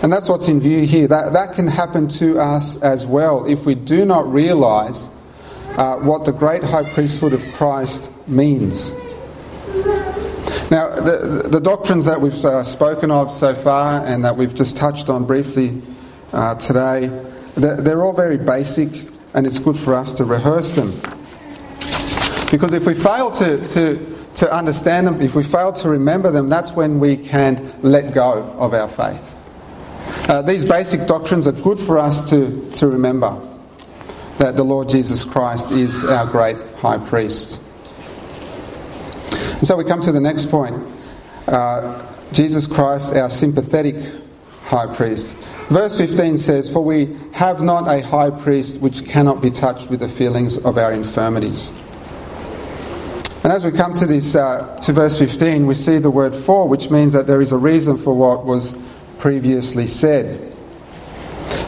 And 0.03 0.13
that's 0.13 0.29
what's 0.29 0.49
in 0.49 0.61
view 0.61 0.85
here. 0.85 1.09
That, 1.09 1.33
that 1.33 1.55
can 1.55 1.67
happen 1.67 2.09
to 2.09 2.39
us 2.39 2.77
as 2.83 3.07
well 3.07 3.47
if 3.47 3.65
we 3.65 3.75
do 3.75 4.05
not 4.05 4.31
realize 4.31 5.09
uh, 5.79 5.97
what 6.01 6.27
the 6.27 6.33
great 6.33 6.63
high 6.63 6.93
priesthood 6.93 7.33
of 7.33 7.43
Christ 7.55 8.13
means. 8.29 8.93
The, 11.05 11.47
the 11.51 11.61
doctrines 11.61 12.07
that 12.07 12.19
we've 12.19 12.33
uh, 12.47 12.65
spoken 12.65 13.11
of 13.11 13.31
so 13.31 13.55
far 13.55 14.03
and 14.07 14.25
that 14.25 14.39
we've 14.39 14.55
just 14.55 14.75
touched 14.75 15.11
on 15.11 15.27
briefly 15.27 15.83
uh, 16.33 16.55
today, 16.55 17.09
they're, 17.57 17.77
they're 17.77 18.03
all 18.03 18.15
very 18.15 18.39
basic 18.39 19.07
and 19.35 19.47
it's 19.47 19.59
good 19.59 19.77
for 19.77 19.93
us 19.93 20.15
to 20.15 20.25
rehearse 20.25 20.73
them. 20.73 20.99
Because 22.51 22.73
if 22.73 22.87
we 22.87 22.95
fail 22.95 23.31
to, 23.33 23.69
to, 23.69 24.17
to 24.37 24.51
understand 24.51 25.07
them, 25.07 25.21
if 25.21 25.35
we 25.35 25.43
fail 25.43 25.75
to 25.75 25.91
remember 25.91 26.31
them, 26.31 26.49
that's 26.49 26.73
when 26.73 26.99
we 26.99 27.19
can 27.19 27.79
let 27.83 28.15
go 28.15 28.45
of 28.57 28.73
our 28.73 28.89
faith. 28.89 29.37
Uh, 30.31 30.41
these 30.41 30.65
basic 30.65 31.07
doctrines 31.07 31.47
are 31.47 31.53
good 31.53 31.79
for 31.79 31.99
us 31.99 32.31
to, 32.31 32.71
to 32.71 32.87
remember 32.87 33.39
that 34.39 34.57
the 34.57 34.65
Lord 34.65 34.89
Jesus 34.89 35.23
Christ 35.23 35.71
is 35.71 36.03
our 36.03 36.25
great 36.25 36.57
high 36.77 36.97
priest. 36.97 37.61
And 39.33 39.67
so 39.67 39.77
we 39.77 39.85
come 39.85 40.01
to 40.01 40.11
the 40.11 40.21
next 40.21 40.51
point 40.51 40.94
uh, 41.55 42.15
Jesus 42.33 42.67
Christ, 42.67 43.15
our 43.15 43.31
sympathetic 43.31 43.97
high 44.65 44.93
priest. 44.95 45.37
Verse 45.69 45.97
15 45.97 46.37
says, 46.37 46.71
For 46.71 46.85
we 46.85 47.17
have 47.33 47.63
not 47.63 47.87
a 47.89 48.03
high 48.03 48.31
priest 48.31 48.81
which 48.81 49.05
cannot 49.05 49.41
be 49.41 49.51
touched 49.51 49.89
with 49.89 50.01
the 50.01 50.09
feelings 50.09 50.59
of 50.59 50.79
our 50.79 50.93
infirmities. 50.93 51.73
And 53.45 53.53
as 53.53 53.65
we 53.65 53.73
come 53.73 53.95
to 53.95 54.07
this, 54.07 54.35
uh, 54.35 54.77
to 54.83 54.93
verse 54.93 55.19
15, 55.19 55.67
we 55.67 55.75
see 55.75 55.99
the 55.99 56.11
word 56.11 56.35
for, 56.35 56.67
which 56.67 56.91
means 56.91 57.13
that 57.13 57.27
there 57.27 57.41
is 57.41 57.53
a 57.53 57.59
reason 57.59 57.97
for 57.97 58.15
what 58.15 58.45
was 58.45 58.77
previously 59.19 59.87
said. 59.87 60.53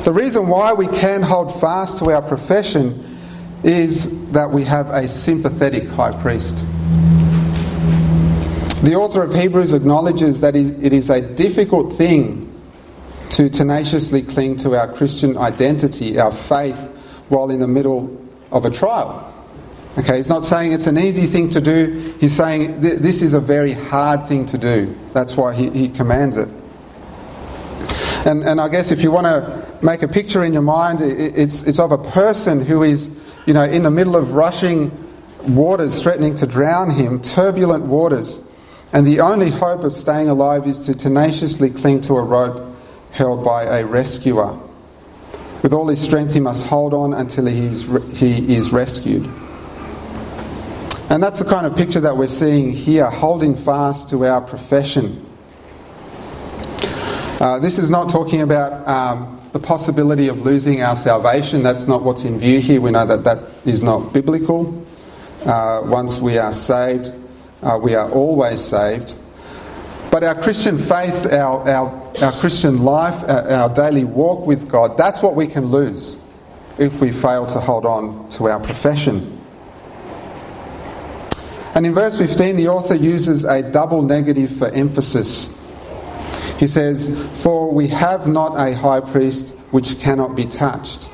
The 0.05 0.13
reason 0.13 0.49
why 0.49 0.73
we 0.73 0.87
can 0.89 1.23
hold 1.23 1.61
fast 1.61 1.99
to 1.99 2.11
our 2.11 2.23
profession 2.23 3.19
is 3.63 4.31
that 4.31 4.51
we 4.51 4.65
have 4.65 4.91
a 4.91 5.07
sympathetic 5.07 5.87
high 5.89 6.19
priest. 6.21 6.65
The 8.83 8.95
author 8.95 9.23
of 9.23 9.35
Hebrews 9.35 9.73
acknowledges 9.73 10.41
that 10.43 10.55
it 10.55 10.93
is 10.93 11.09
a 11.09 11.21
difficult 11.21 11.95
thing 11.95 12.53
to 13.31 13.49
tenaciously 13.49 14.23
cling 14.23 14.57
to 14.57 14.77
our 14.77 14.93
Christian 14.93 15.37
identity, 15.39 16.19
our 16.19 16.31
faith, 16.31 16.79
while 17.29 17.51
in 17.51 17.59
the 17.59 17.67
middle 17.67 18.17
of 18.53 18.65
a 18.65 18.71
trial. 18.71 19.33
Okay, 19.99 20.17
he's 20.17 20.29
not 20.29 20.45
saying 20.45 20.73
it's 20.73 20.87
an 20.87 20.99
easy 20.99 21.27
thing 21.27 21.49
to 21.49 21.61
do, 21.61 22.15
he's 22.21 22.37
saying 22.37 22.83
th- 22.83 22.99
this 22.99 23.23
is 23.23 23.33
a 23.33 23.41
very 23.41 23.73
hard 23.73 24.27
thing 24.27 24.45
to 24.47 24.59
do. 24.59 24.95
That's 25.15 25.37
why 25.37 25.55
he, 25.55 25.71
he 25.71 25.89
commands 25.89 26.37
it. 26.37 26.49
And, 28.27 28.43
and 28.45 28.61
I 28.61 28.69
guess 28.69 28.93
if 28.93 29.03
you 29.03 29.11
want 29.11 29.25
to 29.25 29.79
make 29.83 30.03
a 30.03 30.09
picture 30.09 30.45
in 30.45 30.53
your 30.53 30.63
mind, 30.63 31.01
it's, 31.01 31.63
it's 31.63 31.79
of 31.79 31.93
a 31.93 31.99
person 31.99 32.61
who 32.61 32.83
is, 32.83 33.11
you 33.47 33.55
know, 33.55 33.65
in 33.65 33.85
the 33.85 33.91
middle 33.91 34.17
of 34.17 34.35
rushing 34.35 34.91
waters 35.49 36.03
threatening 36.03 36.35
to 36.35 36.47
drown 36.47 36.91
him, 36.91 37.21
turbulent 37.21 37.85
waters. 37.85 38.41
And 38.97 39.07
the 39.07 39.21
only 39.21 39.51
hope 39.51 39.85
of 39.85 39.93
staying 39.93 40.31
alive 40.31 40.67
is 40.67 40.87
to 40.87 40.95
tenaciously 40.95 41.69
cling 41.69 42.01
to 42.01 42.15
a 42.15 42.23
rope 42.23 42.75
held 43.11 43.45
by 43.45 43.65
a 43.65 43.85
rescuer. 43.85 44.59
With 45.63 45.75
all 45.75 45.87
his 45.89 46.01
strength, 46.01 46.33
he 46.33 46.41
must 46.41 46.67
hold 46.67 46.95
on 46.95 47.13
until 47.13 47.45
he 47.45 47.67
is, 47.67 47.85
he 48.15 48.55
is 48.55 48.73
rescued. 48.73 49.27
And 51.11 51.23
that's 51.23 51.41
the 51.41 51.45
kind 51.45 51.67
of 51.67 51.77
picture 51.77 52.01
that 52.01 52.17
we're 52.17 52.27
seeing 52.27 52.73
here, 52.73 53.11
holding 53.11 53.55
fast 53.55 54.09
to 54.09 54.25
our 54.25 54.41
profession. 54.41 55.27
Uh, 57.39 57.59
this 57.59 57.79
is 57.79 57.91
not 57.91 58.09
talking 58.09 58.41
about 58.41 58.89
um, 58.89 59.39
the 59.53 59.59
possibility 59.59 60.29
of 60.29 60.41
losing 60.41 60.81
our 60.81 60.97
salvation. 60.97 61.63
That's 61.63 61.87
not 61.87 62.03
what's 62.03 62.25
in 62.25 62.39
view 62.39 62.61
here. 62.61 62.81
We 62.81 62.93
know 62.93 63.05
that 63.05 63.25
that 63.25 63.43
is 63.67 63.83
not 63.83 64.15
biblical. 64.15 64.87
Uh, 65.45 65.83
once 65.85 66.19
we 66.19 66.39
are 66.39 66.51
saved, 66.51 67.13
uh, 67.63 67.79
we 67.81 67.95
are 67.95 68.11
always 68.11 68.61
saved. 68.61 69.19
But 70.11 70.25
our 70.25 70.35
Christian 70.35 70.79
faith, 70.79 71.27
our, 71.27 71.69
our, 71.69 72.13
our 72.23 72.33
Christian 72.41 72.83
life, 72.83 73.23
our, 73.29 73.49
our 73.51 73.69
daily 73.75 74.05
walk 74.05 74.47
with 74.47 74.69
God, 74.69 74.97
that's 74.97 75.23
what 75.23 75.35
we 75.35 75.47
can 75.47 75.67
lose 75.67 76.17
if 76.79 77.01
we 77.01 77.11
fail 77.11 77.47
to 77.47 77.61
hold 77.61 77.87
on 77.87 78.29
to 78.31 78.49
our 78.49 78.61
profession. 78.61 79.41
And 81.75 81.85
in 81.85 81.93
verse 81.93 82.19
15, 82.19 82.57
the 82.57 82.69
author 82.69 82.95
uses 82.95 83.45
a 83.45 83.63
double 83.63 84.01
negative 84.01 84.51
for 84.51 84.71
emphasis. 84.71 85.55
He 86.59 86.67
says, 86.67 87.15
For 87.43 87.71
we 87.71 87.89
have 87.89 88.27
not 88.27 88.57
a 88.57 88.75
high 88.75 89.01
priest 89.01 89.55
which 89.73 89.99
cannot 89.99 90.35
be 90.35 90.47
touched. 90.47 91.11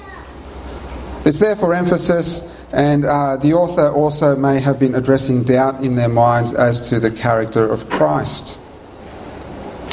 It's 1.25 1.41
there 1.41 1.57
for 1.57 1.75
emphasis, 1.75 2.52
and 2.73 3.05
uh, 3.05 3.37
the 3.37 3.53
author 3.53 3.89
also 3.89 4.35
may 4.35 4.59
have 4.61 4.79
been 4.79 4.95
addressing 4.95 5.45
doubt 5.45 5.85
in 5.85 5.95
their 5.95 6.09
minds 6.09 6.55
as 6.55 6.89
to 6.89 6.99
the 6.99 7.11
character 7.11 7.71
of 7.71 7.89
Christ. 7.91 8.59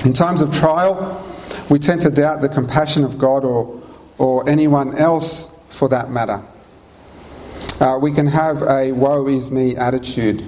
In 0.05 0.13
times 0.13 0.41
of 0.41 0.55
trial, 0.55 1.25
we 1.69 1.77
tend 1.77 2.01
to 2.01 2.09
doubt 2.09 2.41
the 2.41 2.47
compassion 2.47 3.03
of 3.03 3.17
God 3.17 3.43
or, 3.43 3.81
or 4.17 4.47
anyone 4.49 4.97
else 4.97 5.51
for 5.69 5.89
that 5.89 6.09
matter. 6.09 6.41
Uh, 7.81 7.99
we 8.01 8.13
can 8.13 8.27
have 8.27 8.61
a 8.61 8.93
woe 8.93 9.27
is 9.27 9.51
me 9.51 9.75
attitude. 9.75 10.41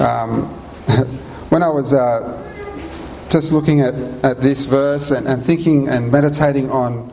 Um, 0.00 0.44
when 1.48 1.62
I 1.62 1.70
was 1.70 1.94
uh, 1.94 2.42
just 3.30 3.52
looking 3.52 3.80
at, 3.80 3.94
at 4.22 4.42
this 4.42 4.66
verse 4.66 5.10
and, 5.10 5.26
and 5.26 5.44
thinking 5.44 5.88
and 5.88 6.12
meditating 6.12 6.70
on, 6.70 7.10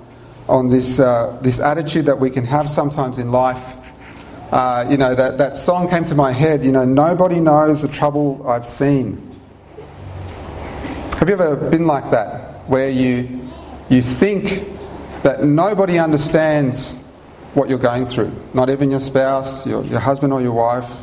on 0.52 0.68
this, 0.68 1.00
uh, 1.00 1.38
this 1.42 1.62
attitude 1.62 2.06
that 2.06 2.20
we 2.20 2.30
can 2.30 2.44
have 2.44 2.70
sometimes 2.70 3.18
in 3.20 3.32
life. 3.32 3.78
Uh, 4.52 4.86
you 4.90 4.98
know, 4.98 5.16
that, 5.16 5.38
that 5.38 5.56
song 5.56 5.88
came 5.90 6.04
to 6.04 6.14
my 6.14 6.34
head, 6.34 6.62
you 6.62 6.74
know, 6.74 6.84
nobody 6.84 7.40
knows 7.40 7.82
the 7.82 7.88
trouble 7.88 8.46
I've 8.46 8.66
seen. 8.66 9.40
Have 11.20 11.30
you 11.30 11.36
ever 11.36 11.56
been 11.56 11.88
like 11.88 12.12
that, 12.12 12.68
where 12.68 12.90
you, 12.90 13.48
you 13.90 14.02
think 14.02 14.68
that 15.24 15.42
nobody 15.46 15.98
understands 15.98 16.98
what 17.54 17.70
you're 17.70 17.80
going 17.80 18.06
through? 18.06 18.36
Not 18.54 18.70
even 18.70 18.92
your 18.92 19.00
spouse, 19.00 19.66
your, 19.66 19.86
your 19.86 20.02
husband 20.02 20.34
or 20.34 20.42
your 20.42 20.52
wife, 20.52 21.02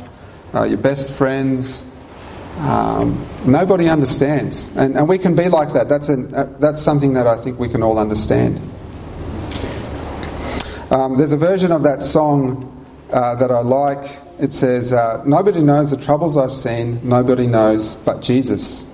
uh, 0.53 0.65
your 0.65 0.77
best 0.77 1.09
friends, 1.09 1.83
um, 2.57 3.25
nobody 3.47 3.89
understands. 3.89 4.69
And, 4.75 4.95
and 4.95 5.09
we 5.09 5.17
can 5.17 5.35
be 5.35 5.49
like 5.49 5.73
that. 5.73 5.89
That's, 5.89 6.09
an, 6.09 6.35
uh, 6.35 6.55
that's 6.59 6.83
something 6.83 7.13
that 7.13 7.25
I 7.25 7.35
think 7.35 7.57
we 7.57 7.67
can 7.67 7.81
all 7.81 7.97
understand. 7.97 8.61
Um, 10.91 11.19
there's 11.19 11.33
a 11.33 11.37
version 11.37 11.71
of 11.71 11.83
that 11.83 12.01
song 12.01 12.65
uh, 13.11 13.35
that 13.35 13.51
I 13.51 13.59
like. 13.59 14.19
It 14.39 14.51
says, 14.51 14.91
uh, 14.91 15.21
Nobody 15.23 15.61
knows 15.61 15.91
the 15.91 15.97
troubles 15.97 16.35
I've 16.35 16.53
seen, 16.53 16.99
nobody 17.07 17.45
knows 17.45 17.95
but 17.97 18.21
Jesus. 18.23 18.87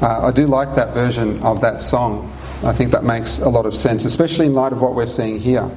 Uh, 0.00 0.26
I 0.26 0.30
do 0.30 0.46
like 0.46 0.76
that 0.76 0.94
version 0.94 1.42
of 1.42 1.60
that 1.62 1.82
song. 1.82 2.32
I 2.62 2.72
think 2.72 2.92
that 2.92 3.02
makes 3.02 3.40
a 3.40 3.48
lot 3.48 3.66
of 3.66 3.74
sense, 3.74 4.04
especially 4.04 4.46
in 4.46 4.54
light 4.54 4.72
of 4.72 4.80
what 4.80 4.94
we're 4.94 5.06
seeing 5.06 5.40
here. 5.40 5.68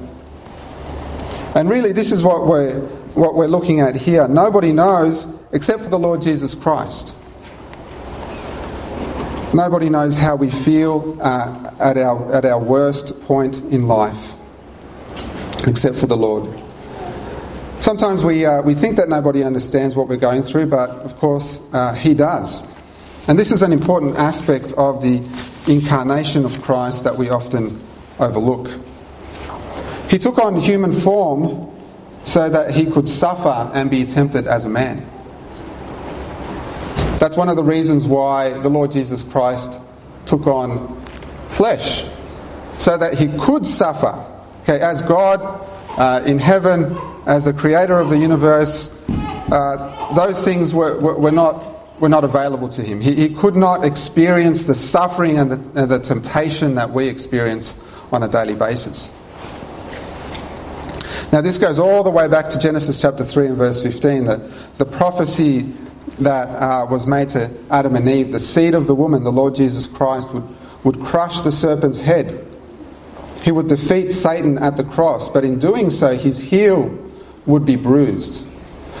And 1.56 1.68
really, 1.68 1.92
this 1.92 2.12
is 2.12 2.22
what 2.22 2.46
we're, 2.46 2.78
what 3.14 3.34
we're 3.34 3.48
looking 3.48 3.80
at 3.80 3.96
here. 3.96 4.28
Nobody 4.28 4.72
knows 4.72 5.26
except 5.50 5.82
for 5.82 5.88
the 5.88 5.98
Lord 5.98 6.22
Jesus 6.22 6.54
Christ. 6.54 7.16
Nobody 9.52 9.88
knows 9.88 10.16
how 10.16 10.36
we 10.36 10.50
feel 10.50 11.18
uh, 11.20 11.74
at, 11.80 11.96
our, 11.96 12.32
at 12.32 12.44
our 12.44 12.60
worst 12.60 13.20
point 13.22 13.60
in 13.62 13.88
life 13.88 14.36
except 15.66 15.96
for 15.96 16.06
the 16.06 16.16
Lord. 16.16 16.48
Sometimes 17.80 18.24
we, 18.24 18.46
uh, 18.46 18.62
we 18.62 18.74
think 18.74 18.96
that 18.96 19.08
nobody 19.08 19.44
understands 19.44 19.94
what 19.94 20.08
we're 20.08 20.16
going 20.16 20.42
through, 20.42 20.66
but 20.66 20.90
of 20.90 21.16
course, 21.16 21.60
uh, 21.72 21.92
He 21.92 22.14
does. 22.14 22.62
And 23.26 23.38
this 23.38 23.50
is 23.50 23.62
an 23.62 23.72
important 23.72 24.16
aspect 24.16 24.72
of 24.72 25.00
the 25.00 25.26
incarnation 25.66 26.44
of 26.44 26.60
Christ 26.62 27.04
that 27.04 27.16
we 27.16 27.30
often 27.30 27.82
overlook. 28.18 28.70
He 30.10 30.18
took 30.18 30.38
on 30.38 30.56
human 30.56 30.92
form 30.92 31.70
so 32.22 32.48
that 32.48 32.70
he 32.70 32.86
could 32.86 33.08
suffer 33.08 33.70
and 33.74 33.90
be 33.90 34.04
tempted 34.04 34.46
as 34.46 34.64
a 34.64 34.68
man. 34.68 35.06
That's 37.18 37.36
one 37.36 37.48
of 37.48 37.56
the 37.56 37.64
reasons 37.64 38.06
why 38.06 38.58
the 38.60 38.68
Lord 38.68 38.90
Jesus 38.90 39.24
Christ 39.24 39.80
took 40.26 40.46
on 40.46 41.02
flesh, 41.48 42.04
so 42.78 42.98
that 42.98 43.14
he 43.14 43.28
could 43.38 43.66
suffer. 43.66 44.22
Okay, 44.64 44.80
as 44.80 45.02
God 45.02 45.42
uh, 45.98 46.24
in 46.24 46.38
heaven, 46.38 46.96
as 47.26 47.44
the 47.44 47.52
creator 47.52 48.00
of 48.00 48.08
the 48.08 48.16
universe, 48.16 48.98
uh, 49.52 50.14
those 50.14 50.42
things 50.42 50.72
were, 50.72 50.98
were, 51.00 51.18
were, 51.18 51.30
not, 51.30 52.00
were 52.00 52.08
not 52.08 52.24
available 52.24 52.68
to 52.68 52.82
him. 52.82 52.98
He, 52.98 53.14
he 53.14 53.28
could 53.28 53.56
not 53.56 53.84
experience 53.84 54.64
the 54.64 54.74
suffering 54.74 55.36
and 55.36 55.52
the, 55.52 55.82
and 55.82 55.90
the 55.90 55.98
temptation 55.98 56.76
that 56.76 56.90
we 56.90 57.08
experience 57.08 57.76
on 58.10 58.22
a 58.22 58.28
daily 58.28 58.54
basis. 58.54 59.12
Now, 61.30 61.42
this 61.42 61.58
goes 61.58 61.78
all 61.78 62.02
the 62.02 62.08
way 62.08 62.26
back 62.26 62.48
to 62.48 62.58
Genesis 62.58 62.96
chapter 62.96 63.22
3 63.22 63.48
and 63.48 63.56
verse 63.58 63.82
15, 63.82 64.24
that 64.24 64.40
the 64.78 64.86
prophecy 64.86 65.74
that 66.20 66.48
uh, 66.48 66.86
was 66.88 67.06
made 67.06 67.28
to 67.30 67.50
Adam 67.70 67.96
and 67.96 68.08
Eve, 68.08 68.32
the 68.32 68.40
seed 68.40 68.74
of 68.74 68.86
the 68.86 68.94
woman, 68.94 69.24
the 69.24 69.32
Lord 69.32 69.54
Jesus 69.54 69.86
Christ, 69.86 70.32
would, 70.32 70.48
would 70.84 71.00
crush 71.00 71.42
the 71.42 71.52
serpent's 71.52 72.00
head. 72.00 72.50
He 73.44 73.52
would 73.52 73.68
defeat 73.68 74.10
Satan 74.10 74.56
at 74.56 74.78
the 74.78 74.84
cross, 74.84 75.28
but 75.28 75.44
in 75.44 75.58
doing 75.58 75.90
so, 75.90 76.16
his 76.16 76.40
heel 76.40 76.98
would 77.44 77.66
be 77.66 77.76
bruised. 77.76 78.46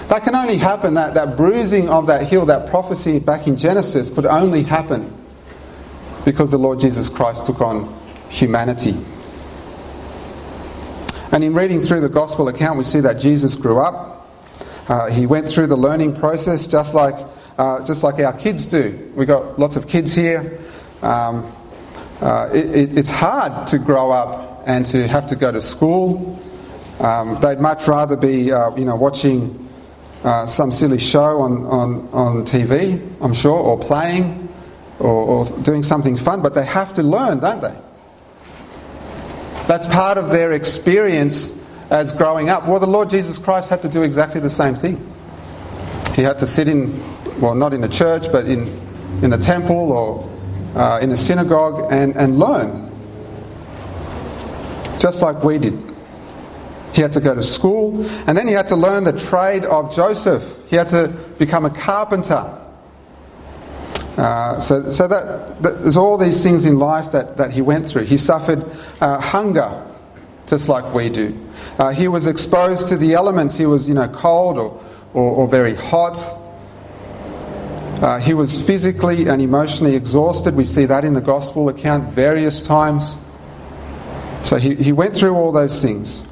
That 0.08 0.22
can 0.22 0.34
only 0.34 0.58
happen, 0.58 0.92
that, 0.94 1.14
that 1.14 1.34
bruising 1.34 1.88
of 1.88 2.06
that 2.08 2.28
heel, 2.28 2.44
that 2.44 2.68
prophecy 2.68 3.18
back 3.18 3.46
in 3.46 3.56
Genesis, 3.56 4.10
could 4.10 4.26
only 4.26 4.62
happen 4.62 5.16
because 6.26 6.50
the 6.50 6.58
Lord 6.58 6.78
Jesus 6.78 7.08
Christ 7.08 7.46
took 7.46 7.62
on 7.62 7.98
humanity. 8.28 8.94
And 11.32 11.42
in 11.42 11.54
reading 11.54 11.80
through 11.80 12.00
the 12.00 12.10
gospel 12.10 12.48
account, 12.48 12.76
we 12.76 12.84
see 12.84 13.00
that 13.00 13.14
Jesus 13.14 13.56
grew 13.56 13.78
up. 13.78 14.30
Uh, 14.88 15.10
he 15.10 15.24
went 15.24 15.48
through 15.48 15.68
the 15.68 15.76
learning 15.76 16.16
process 16.16 16.66
just 16.66 16.94
like, 16.94 17.14
uh, 17.56 17.82
just 17.86 18.02
like 18.02 18.18
our 18.18 18.34
kids 18.34 18.66
do. 18.66 19.10
We've 19.16 19.26
got 19.26 19.58
lots 19.58 19.76
of 19.76 19.88
kids 19.88 20.12
here. 20.12 20.60
Um, 21.00 21.50
uh, 22.20 22.50
it, 22.52 22.66
it, 22.74 22.98
it's 22.98 23.10
hard 23.10 23.66
to 23.68 23.78
grow 23.78 24.10
up 24.10 24.62
and 24.66 24.86
to 24.86 25.06
have 25.06 25.26
to 25.26 25.36
go 25.36 25.50
to 25.52 25.60
school. 25.60 26.40
Um, 27.00 27.38
they'd 27.40 27.60
much 27.60 27.86
rather 27.88 28.16
be, 28.16 28.52
uh, 28.52 28.74
you 28.76 28.84
know, 28.84 28.96
watching 28.96 29.68
uh, 30.22 30.46
some 30.46 30.70
silly 30.70 30.98
show 30.98 31.40
on, 31.40 31.66
on, 31.66 32.08
on 32.12 32.44
TV, 32.44 32.98
I'm 33.20 33.34
sure, 33.34 33.58
or 33.58 33.78
playing, 33.78 34.48
or, 34.98 35.10
or 35.10 35.44
doing 35.62 35.82
something 35.82 36.16
fun, 36.16 36.40
but 36.40 36.54
they 36.54 36.64
have 36.64 36.92
to 36.94 37.02
learn, 37.02 37.40
don't 37.40 37.60
they? 37.60 37.76
That's 39.66 39.86
part 39.86 40.18
of 40.18 40.30
their 40.30 40.52
experience 40.52 41.52
as 41.90 42.12
growing 42.12 42.48
up. 42.48 42.66
Well, 42.66 42.80
the 42.80 42.86
Lord 42.86 43.10
Jesus 43.10 43.38
Christ 43.38 43.70
had 43.70 43.82
to 43.82 43.88
do 43.88 44.02
exactly 44.02 44.40
the 44.40 44.50
same 44.50 44.74
thing. 44.74 45.12
He 46.14 46.22
had 46.22 46.38
to 46.38 46.46
sit 46.46 46.68
in, 46.68 46.92
well, 47.40 47.54
not 47.54 47.74
in 47.74 47.82
a 47.82 47.88
church, 47.88 48.30
but 48.30 48.46
in, 48.46 48.68
in 49.22 49.30
the 49.30 49.38
temple 49.38 49.92
or 49.92 50.30
uh, 50.74 50.98
in 51.02 51.10
a 51.10 51.16
synagogue 51.16 51.92
and, 51.92 52.16
and 52.16 52.38
learn, 52.38 52.90
just 54.98 55.22
like 55.22 55.42
we 55.44 55.58
did. 55.58 55.78
He 56.92 57.02
had 57.02 57.12
to 57.14 57.20
go 57.20 57.34
to 57.34 57.42
school, 57.42 58.04
and 58.28 58.38
then 58.38 58.46
he 58.46 58.54
had 58.54 58.68
to 58.68 58.76
learn 58.76 59.04
the 59.04 59.12
trade 59.12 59.64
of 59.64 59.92
Joseph. 59.94 60.58
He 60.68 60.76
had 60.76 60.88
to 60.88 61.08
become 61.38 61.64
a 61.64 61.70
carpenter. 61.70 62.60
Uh, 64.16 64.60
so, 64.60 64.92
so 64.92 65.08
that, 65.08 65.60
that, 65.60 65.82
there's 65.82 65.96
all 65.96 66.16
these 66.16 66.40
things 66.40 66.64
in 66.64 66.78
life 66.78 67.10
that, 67.10 67.36
that 67.36 67.50
he 67.50 67.60
went 67.60 67.88
through. 67.88 68.04
He 68.04 68.16
suffered 68.16 68.64
uh, 69.00 69.20
hunger, 69.20 69.84
just 70.46 70.68
like 70.68 70.94
we 70.94 71.08
do. 71.08 71.36
Uh, 71.78 71.90
he 71.90 72.06
was 72.06 72.28
exposed 72.28 72.88
to 72.88 72.96
the 72.96 73.14
elements. 73.14 73.56
He 73.56 73.66
was, 73.66 73.88
you 73.88 73.94
know, 73.94 74.06
cold 74.08 74.56
or, 74.56 74.80
or, 75.14 75.32
or 75.32 75.48
very 75.48 75.74
hot. 75.74 76.16
Uh, 78.02 78.18
he 78.18 78.34
was 78.34 78.60
physically 78.60 79.28
and 79.28 79.40
emotionally 79.40 79.94
exhausted. 79.94 80.54
We 80.54 80.64
see 80.64 80.84
that 80.86 81.04
in 81.04 81.14
the 81.14 81.20
gospel 81.20 81.68
account 81.68 82.12
various 82.12 82.60
times. 82.60 83.18
So 84.42 84.56
he, 84.56 84.74
he 84.74 84.92
went 84.92 85.16
through 85.16 85.34
all 85.34 85.52
those 85.52 85.80
things. 85.80 86.24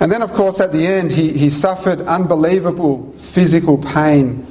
And 0.00 0.10
then, 0.10 0.22
of 0.22 0.32
course, 0.32 0.60
at 0.60 0.72
the 0.72 0.86
end, 0.86 1.12
he, 1.12 1.32
he 1.32 1.50
suffered 1.50 2.00
unbelievable 2.02 3.12
physical 3.18 3.76
pain 3.76 4.46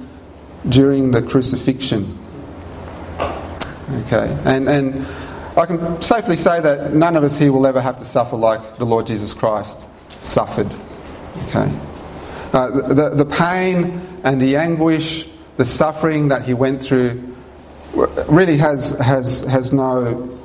during 0.67 1.11
the 1.11 1.21
crucifixion. 1.21 2.17
Okay, 4.05 4.37
and, 4.45 4.69
and 4.69 5.07
I 5.57 5.65
can 5.65 6.01
safely 6.01 6.35
say 6.35 6.59
that 6.59 6.93
none 6.93 7.15
of 7.15 7.23
us 7.23 7.37
here 7.39 7.51
will 7.51 7.65
ever 7.65 7.81
have 7.81 7.97
to 7.97 8.05
suffer 8.05 8.35
like 8.35 8.77
the 8.77 8.85
Lord 8.85 9.07
Jesus 9.07 9.33
Christ 9.33 9.87
suffered. 10.21 10.69
Okay, 11.47 11.71
uh, 12.53 12.69
the, 12.69 12.93
the, 12.93 13.09
the 13.23 13.25
pain 13.25 14.19
and 14.23 14.39
the 14.39 14.57
anguish 14.57 15.27
the 15.59 15.65
suffering 15.65 16.29
that 16.29 16.43
he 16.43 16.53
went 16.53 16.81
through 16.81 17.21
really 18.29 18.55
has, 18.55 18.91
has, 18.91 19.41
has, 19.41 19.73
no, 19.73 20.39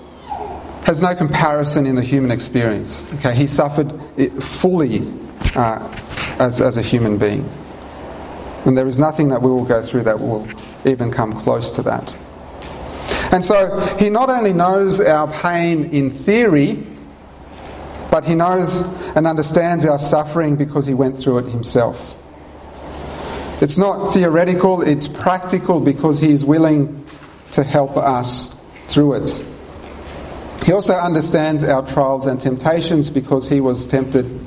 has 0.82 1.00
no 1.00 1.14
comparison 1.14 1.86
in 1.86 1.94
the 1.94 2.02
human 2.02 2.32
experience. 2.32 3.06
Okay, 3.14 3.32
he 3.32 3.46
suffered 3.46 3.92
fully 4.42 5.06
uh, 5.54 5.78
as, 6.40 6.60
as 6.60 6.78
a 6.78 6.82
human 6.82 7.16
being. 7.16 7.48
And 8.64 8.76
there 8.76 8.88
is 8.88 8.98
nothing 8.98 9.28
that 9.28 9.40
we 9.40 9.52
will 9.52 9.64
go 9.64 9.84
through 9.84 10.02
that 10.02 10.18
will 10.18 10.48
even 10.84 11.12
come 11.12 11.32
close 11.32 11.70
to 11.70 11.82
that. 11.82 12.12
And 13.30 13.44
so 13.44 13.78
he 14.00 14.10
not 14.10 14.30
only 14.30 14.52
knows 14.52 14.98
our 14.98 15.32
pain 15.32 15.90
in 15.92 16.10
theory, 16.10 16.84
but 18.10 18.24
he 18.24 18.34
knows 18.34 18.82
and 19.14 19.28
understands 19.28 19.86
our 19.86 20.00
suffering 20.00 20.56
because 20.56 20.86
he 20.86 20.94
went 20.94 21.16
through 21.16 21.38
it 21.38 21.46
himself. 21.46 22.16
It's 23.60 23.78
not 23.78 24.12
theoretical, 24.12 24.82
it's 24.82 25.06
practical 25.06 25.80
because 25.80 26.18
He 26.18 26.32
is 26.32 26.44
willing 26.44 27.04
to 27.52 27.62
help 27.62 27.96
us 27.96 28.54
through 28.82 29.14
it. 29.14 29.44
He 30.64 30.72
also 30.72 30.94
understands 30.94 31.62
our 31.62 31.86
trials 31.86 32.26
and 32.26 32.40
temptations 32.40 33.10
because 33.10 33.48
He 33.48 33.60
was 33.60 33.86
tempted 33.86 34.40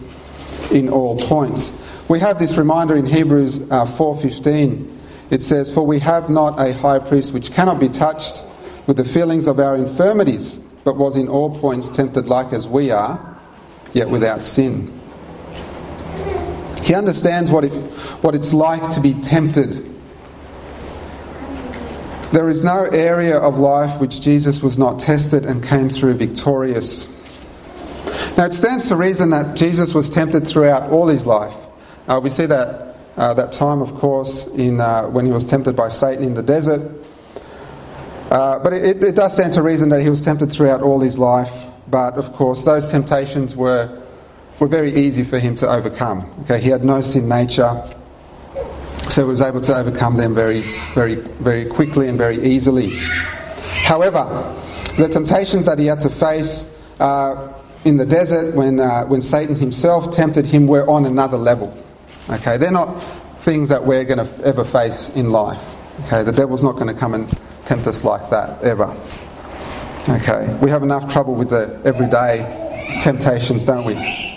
in 0.71 0.89
all 0.89 1.17
points. 1.17 1.73
We 2.09 2.19
have 2.19 2.37
this 2.37 2.57
reminder 2.57 2.95
in 2.95 3.05
Hebrews 3.05 3.61
uh, 3.71 3.85
4:15. 3.85 4.93
It 5.29 5.43
says, 5.43 5.71
"For 5.73 5.85
we 5.85 5.99
have 5.99 6.29
not 6.29 6.59
a 6.59 6.73
high 6.73 6.99
priest 6.99 7.33
which 7.33 7.51
cannot 7.51 7.79
be 7.79 7.89
touched 7.89 8.43
with 8.87 8.97
the 8.97 9.03
feelings 9.05 9.47
of 9.47 9.59
our 9.59 9.75
infirmities, 9.75 10.59
but 10.83 10.97
was 10.97 11.15
in 11.15 11.27
all 11.27 11.49
points 11.49 11.89
tempted 11.89 12.27
like 12.27 12.53
as 12.53 12.67
we 12.67 12.91
are, 12.91 13.19
yet 13.93 14.09
without 14.09 14.43
sin." 14.43 14.96
He 16.83 16.95
understands 16.95 17.51
what, 17.51 17.65
it, 17.65 17.73
what 18.21 18.35
it's 18.35 18.53
like 18.53 18.87
to 18.89 19.01
be 19.01 19.13
tempted. 19.13 19.83
There 22.31 22.49
is 22.49 22.63
no 22.63 22.85
area 22.85 23.37
of 23.37 23.57
life 23.57 24.01
which 24.01 24.21
Jesus 24.21 24.61
was 24.61 24.77
not 24.77 24.99
tested 24.99 25.45
and 25.45 25.63
came 25.63 25.89
through 25.89 26.15
victorious. 26.15 27.07
Now, 28.37 28.45
it 28.45 28.53
stands 28.53 28.89
to 28.89 28.95
reason 28.95 29.29
that 29.31 29.55
Jesus 29.55 29.93
was 29.93 30.09
tempted 30.09 30.47
throughout 30.47 30.91
all 30.91 31.07
his 31.07 31.25
life. 31.25 31.55
Uh, 32.07 32.19
we 32.21 32.29
see 32.29 32.45
that, 32.45 32.97
uh, 33.15 33.33
that 33.33 33.51
time, 33.51 33.81
of 33.81 33.95
course, 33.95 34.47
in, 34.47 34.79
uh, 34.79 35.07
when 35.07 35.25
he 35.25 35.31
was 35.31 35.45
tempted 35.45 35.75
by 35.75 35.87
Satan 35.87 36.23
in 36.23 36.33
the 36.33 36.43
desert. 36.43 36.91
Uh, 38.29 38.59
but 38.59 38.73
it, 38.73 39.03
it 39.03 39.15
does 39.15 39.33
stand 39.33 39.53
to 39.53 39.61
reason 39.61 39.89
that 39.89 40.01
he 40.01 40.09
was 40.09 40.21
tempted 40.21 40.51
throughout 40.51 40.81
all 40.81 40.99
his 40.99 41.17
life. 41.17 41.63
But, 41.89 42.15
of 42.15 42.33
course, 42.33 42.65
those 42.65 42.91
temptations 42.91 43.55
were 43.55 44.01
were 44.59 44.67
very 44.67 44.93
easy 44.93 45.23
for 45.23 45.39
him 45.39 45.55
to 45.55 45.69
overcome. 45.69 46.29
Okay, 46.41 46.59
he 46.59 46.69
had 46.69 46.83
no 46.83 47.01
sin 47.01 47.27
nature, 47.27 47.83
so 49.09 49.23
he 49.23 49.29
was 49.29 49.41
able 49.41 49.61
to 49.61 49.75
overcome 49.75 50.17
them 50.17 50.33
very, 50.33 50.61
very, 50.93 51.15
very 51.15 51.65
quickly 51.65 52.07
and 52.07 52.17
very 52.17 52.43
easily. 52.43 52.89
However, 53.85 54.55
the 54.97 55.07
temptations 55.07 55.65
that 55.65 55.79
he 55.79 55.85
had 55.85 56.01
to 56.01 56.09
face 56.09 56.69
uh, 56.99 57.53
in 57.85 57.97
the 57.97 58.05
desert 58.05 58.55
when, 58.55 58.79
uh, 58.79 59.05
when 59.05 59.21
Satan 59.21 59.55
himself 59.55 60.11
tempted 60.11 60.45
him 60.45 60.67
were 60.67 60.89
on 60.89 61.05
another 61.05 61.37
level. 61.37 61.75
Okay, 62.29 62.57
they're 62.57 62.71
not 62.71 63.01
things 63.41 63.69
that 63.69 63.85
we're 63.85 64.03
going 64.03 64.25
to 64.25 64.45
ever 64.45 64.63
face 64.63 65.09
in 65.09 65.29
life. 65.29 65.75
Okay, 66.01 66.23
the 66.23 66.31
devil's 66.31 66.63
not 66.63 66.73
going 66.73 66.87
to 66.87 66.93
come 66.93 67.13
and 67.13 67.29
tempt 67.65 67.87
us 67.87 68.03
like 68.03 68.29
that 68.29 68.61
ever. 68.63 68.93
Okay, 70.09 70.57
we 70.61 70.69
have 70.69 70.83
enough 70.83 71.11
trouble 71.11 71.35
with 71.35 71.49
the 71.49 71.79
everyday 71.85 72.99
temptations, 73.01 73.63
don't 73.63 73.85
we? 73.85 74.36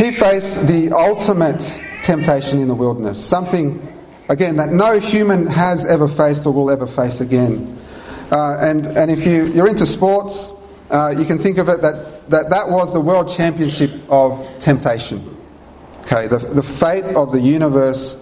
He 0.00 0.12
faced 0.12 0.66
the 0.66 0.92
ultimate 0.92 1.78
temptation 2.02 2.58
in 2.58 2.68
the 2.68 2.74
wilderness, 2.74 3.22
something, 3.22 3.86
again, 4.30 4.56
that 4.56 4.70
no 4.70 4.98
human 4.98 5.46
has 5.46 5.84
ever 5.84 6.08
faced 6.08 6.46
or 6.46 6.54
will 6.54 6.70
ever 6.70 6.86
face 6.86 7.20
again. 7.20 7.78
Uh, 8.32 8.56
and, 8.62 8.86
and 8.86 9.10
if 9.10 9.26
you, 9.26 9.44
you're 9.48 9.68
into 9.68 9.84
sports, 9.84 10.52
uh, 10.88 11.14
you 11.18 11.26
can 11.26 11.38
think 11.38 11.58
of 11.58 11.68
it 11.68 11.82
that, 11.82 12.30
that 12.30 12.48
that 12.48 12.70
was 12.70 12.94
the 12.94 13.00
world 13.00 13.28
championship 13.28 13.90
of 14.08 14.48
temptation. 14.58 15.36
Okay, 16.06 16.28
the, 16.28 16.38
the 16.38 16.62
fate 16.62 17.04
of 17.04 17.30
the 17.30 17.40
universe 17.40 18.16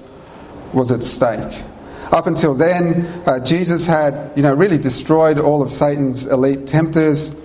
was 0.73 0.91
at 0.91 1.05
stake. 1.05 1.63
Up 2.11 2.27
until 2.27 2.55
then, 2.55 3.07
uh, 3.25 3.39
Jesus 3.39 3.87
had, 3.87 4.33
you 4.35 4.43
know, 4.43 4.53
really 4.53 4.79
destroyed 4.79 5.39
all 5.39 5.63
of 5.63 5.71
Satan's 5.71 6.27
elite 6.27 6.67
tempters, 6.67 7.37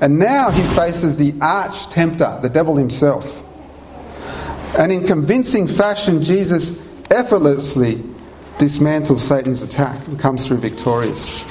and 0.00 0.16
now 0.16 0.48
he 0.48 0.62
faces 0.76 1.18
the 1.18 1.34
arch 1.40 1.88
tempter, 1.88 2.38
the 2.40 2.48
devil 2.48 2.76
himself. 2.76 3.42
And 4.78 4.92
in 4.92 5.06
convincing 5.06 5.66
fashion, 5.66 6.22
Jesus 6.22 6.76
effortlessly 7.10 8.02
dismantles 8.58 9.20
Satan's 9.20 9.62
attack 9.62 10.06
and 10.06 10.18
comes 10.18 10.46
through 10.46 10.58
victorious. 10.58 11.44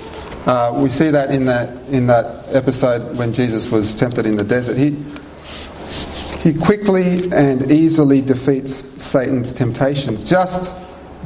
Uh, 0.45 0.73
we 0.81 0.89
see 0.89 1.09
that 1.09 1.31
in 1.31 1.45
that 1.45 1.69
in 1.89 2.07
that 2.07 2.55
episode 2.55 3.17
when 3.17 3.33
Jesus 3.33 3.69
was 3.69 3.93
tempted 3.93 4.25
in 4.25 4.37
the 4.37 4.43
desert. 4.43 4.77
He 4.77 4.95
He 6.39 6.53
quickly 6.53 7.29
and 7.33 7.69
easily 7.69 8.21
defeats 8.21 8.85
Satan's 9.03 9.51
temptations 9.51 10.23
just 10.23 10.73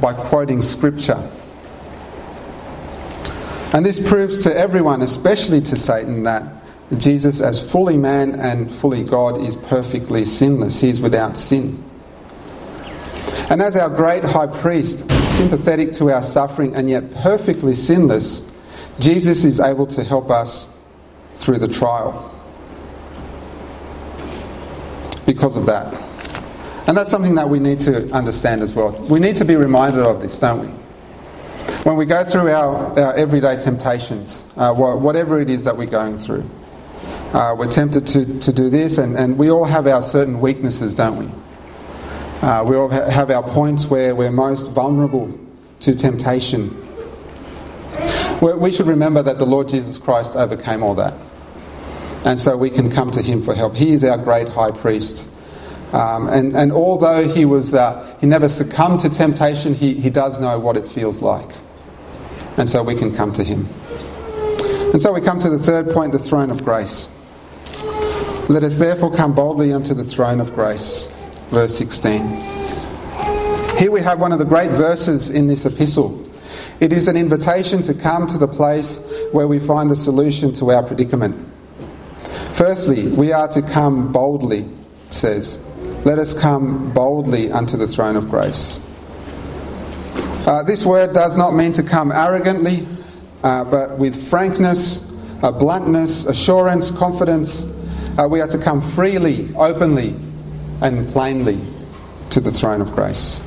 by 0.00 0.12
quoting 0.12 0.60
Scripture. 0.60 1.30
And 3.72 3.86
this 3.86 4.00
proves 4.00 4.40
to 4.40 4.56
everyone, 4.56 5.02
especially 5.02 5.60
to 5.62 5.76
Satan, 5.76 6.24
that 6.24 6.63
Jesus, 7.00 7.40
as 7.40 7.60
fully 7.60 7.96
man 7.96 8.38
and 8.40 8.72
fully 8.72 9.04
God, 9.04 9.40
is 9.40 9.56
perfectly 9.56 10.24
sinless. 10.24 10.80
He 10.80 10.88
is 10.88 11.00
without 11.00 11.36
sin. 11.36 11.82
And 13.50 13.60
as 13.60 13.76
our 13.76 13.88
great 13.88 14.24
high 14.24 14.46
priest, 14.46 15.08
sympathetic 15.24 15.92
to 15.94 16.10
our 16.10 16.22
suffering 16.22 16.74
and 16.74 16.88
yet 16.88 17.10
perfectly 17.10 17.74
sinless, 17.74 18.44
Jesus 18.98 19.44
is 19.44 19.60
able 19.60 19.86
to 19.88 20.02
help 20.02 20.30
us 20.30 20.68
through 21.36 21.58
the 21.58 21.68
trial 21.68 22.30
because 25.26 25.56
of 25.56 25.66
that. 25.66 25.92
And 26.86 26.96
that's 26.96 27.10
something 27.10 27.34
that 27.36 27.48
we 27.48 27.60
need 27.60 27.80
to 27.80 28.10
understand 28.10 28.62
as 28.62 28.74
well. 28.74 28.92
We 29.08 29.20
need 29.20 29.36
to 29.36 29.44
be 29.44 29.56
reminded 29.56 30.00
of 30.00 30.20
this, 30.20 30.38
don't 30.38 30.60
we? 30.60 30.68
When 31.84 31.96
we 31.96 32.06
go 32.06 32.24
through 32.24 32.50
our, 32.50 32.98
our 32.98 33.14
everyday 33.14 33.56
temptations, 33.58 34.46
uh, 34.56 34.72
whatever 34.72 35.40
it 35.40 35.50
is 35.50 35.64
that 35.64 35.76
we're 35.76 35.86
going 35.86 36.18
through, 36.18 36.48
uh, 37.34 37.52
we're 37.58 37.68
tempted 37.68 38.06
to, 38.06 38.38
to 38.38 38.52
do 38.52 38.70
this, 38.70 38.96
and, 38.96 39.18
and 39.18 39.36
we 39.36 39.50
all 39.50 39.64
have 39.64 39.88
our 39.88 40.00
certain 40.00 40.40
weaknesses, 40.40 40.94
don't 40.94 41.18
we? 41.18 41.28
Uh, 42.40 42.62
we 42.62 42.76
all 42.76 42.88
have 42.88 43.28
our 43.28 43.42
points 43.42 43.86
where 43.86 44.14
we're 44.14 44.30
most 44.30 44.70
vulnerable 44.70 45.36
to 45.80 45.96
temptation. 45.96 46.70
We 48.40 48.70
should 48.70 48.86
remember 48.86 49.20
that 49.24 49.38
the 49.38 49.46
Lord 49.46 49.68
Jesus 49.68 49.98
Christ 49.98 50.36
overcame 50.36 50.84
all 50.84 50.94
that. 50.94 51.14
And 52.24 52.38
so 52.38 52.56
we 52.56 52.70
can 52.70 52.88
come 52.88 53.10
to 53.10 53.20
him 53.20 53.42
for 53.42 53.52
help. 53.52 53.74
He 53.74 53.92
is 53.92 54.04
our 54.04 54.16
great 54.16 54.48
high 54.48 54.70
priest. 54.70 55.28
Um, 55.92 56.28
and, 56.28 56.56
and 56.56 56.70
although 56.70 57.26
he, 57.26 57.44
was, 57.44 57.74
uh, 57.74 58.16
he 58.20 58.26
never 58.26 58.48
succumbed 58.48 59.00
to 59.00 59.08
temptation, 59.08 59.74
he, 59.74 59.94
he 59.94 60.08
does 60.08 60.38
know 60.38 60.60
what 60.60 60.76
it 60.76 60.86
feels 60.86 61.20
like. 61.20 61.50
And 62.56 62.68
so 62.68 62.82
we 62.84 62.94
can 62.94 63.12
come 63.12 63.32
to 63.32 63.42
him. 63.42 63.68
And 64.92 65.00
so 65.00 65.12
we 65.12 65.20
come 65.20 65.40
to 65.40 65.50
the 65.50 65.58
third 65.58 65.90
point 65.90 66.12
the 66.12 66.18
throne 66.20 66.52
of 66.52 66.64
grace. 66.64 67.08
Let 68.48 68.62
us 68.62 68.78
therefore 68.78 69.12
come 69.12 69.34
boldly 69.34 69.72
unto 69.72 69.94
the 69.94 70.04
throne 70.04 70.40
of 70.40 70.54
grace 70.54 71.10
verse 71.54 71.76
16. 71.78 72.28
Here 73.78 73.90
we 73.90 74.00
have 74.00 74.20
one 74.20 74.32
of 74.32 74.38
the 74.38 74.44
great 74.44 74.72
verses 74.72 75.30
in 75.30 75.46
this 75.46 75.66
epistle. 75.66 76.20
It 76.80 76.92
is 76.92 77.06
an 77.06 77.16
invitation 77.16 77.80
to 77.82 77.94
come 77.94 78.26
to 78.26 78.38
the 78.38 78.48
place 78.48 79.00
where 79.32 79.46
we 79.46 79.58
find 79.58 79.90
the 79.90 79.96
solution 79.96 80.52
to 80.54 80.72
our 80.72 80.82
predicament. 80.82 81.36
Firstly, 82.54 83.08
we 83.08 83.32
are 83.32 83.48
to 83.48 83.62
come 83.62 84.10
boldly, 84.10 84.68
says. 85.10 85.58
Let 86.04 86.18
us 86.18 86.34
come 86.34 86.92
boldly 86.92 87.52
unto 87.52 87.76
the 87.76 87.86
throne 87.86 88.16
of 88.16 88.28
grace. 88.28 88.80
Uh, 90.46 90.62
this 90.64 90.84
word 90.84 91.12
does 91.12 91.36
not 91.36 91.54
mean 91.54 91.72
to 91.72 91.82
come 91.82 92.10
arrogantly, 92.10 92.86
uh, 93.42 93.64
but 93.64 93.96
with 93.98 94.28
frankness, 94.28 95.08
uh, 95.42 95.52
bluntness, 95.52 96.26
assurance, 96.26 96.90
confidence. 96.90 97.66
Uh, 98.16 98.28
we 98.28 98.40
are 98.40 98.46
to 98.46 98.58
come 98.58 98.80
freely, 98.80 99.52
openly, 99.56 100.14
and 100.80 101.08
plainly 101.08 101.60
to 102.30 102.40
the 102.40 102.52
throne 102.52 102.80
of 102.80 102.92
grace. 102.92 103.40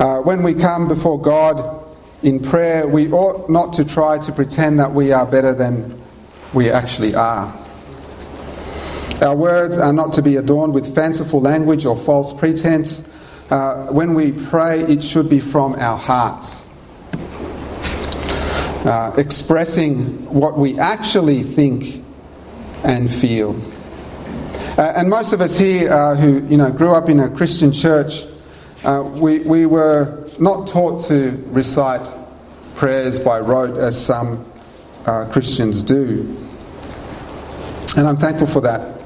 Uh, 0.00 0.18
when 0.18 0.42
we 0.42 0.52
come 0.52 0.88
before 0.88 1.20
God 1.20 1.86
in 2.24 2.40
prayer, 2.40 2.88
we 2.88 3.12
ought 3.12 3.48
not 3.48 3.72
to 3.74 3.84
try 3.84 4.18
to 4.18 4.32
pretend 4.32 4.80
that 4.80 4.92
we 4.92 5.12
are 5.12 5.24
better 5.24 5.54
than 5.54 6.02
we 6.52 6.72
actually 6.72 7.14
are. 7.14 7.56
Our 9.20 9.36
words 9.36 9.78
are 9.78 9.92
not 9.92 10.12
to 10.14 10.22
be 10.22 10.36
adorned 10.36 10.74
with 10.74 10.92
fanciful 10.92 11.40
language 11.40 11.86
or 11.86 11.96
false 11.96 12.32
pretense. 12.32 13.04
Uh, 13.48 13.86
when 13.92 14.14
we 14.14 14.32
pray, 14.32 14.80
it 14.80 15.04
should 15.04 15.28
be 15.28 15.38
from 15.38 15.76
our 15.76 15.98
hearts, 15.98 16.64
uh, 18.84 19.14
expressing 19.16 20.28
what 20.34 20.58
we 20.58 20.76
actually 20.80 21.44
think 21.44 22.01
and 22.84 23.10
feel. 23.10 23.56
Uh, 24.78 24.92
and 24.96 25.10
most 25.10 25.32
of 25.32 25.40
us 25.40 25.58
here 25.58 25.90
uh, 25.92 26.14
who 26.14 26.46
you 26.46 26.56
know, 26.56 26.70
grew 26.70 26.94
up 26.94 27.08
in 27.08 27.20
a 27.20 27.28
Christian 27.28 27.72
church, 27.72 28.24
uh, 28.84 29.02
we, 29.02 29.40
we 29.40 29.66
were 29.66 30.28
not 30.40 30.66
taught 30.66 31.02
to 31.02 31.42
recite 31.48 32.16
prayers 32.74 33.18
by 33.18 33.38
rote 33.38 33.76
as 33.76 34.02
some 34.02 34.50
uh, 35.04 35.26
Christians 35.26 35.82
do. 35.82 36.20
And 37.96 38.08
I'm 38.08 38.16
thankful 38.16 38.46
for 38.46 38.60
that. 38.62 38.98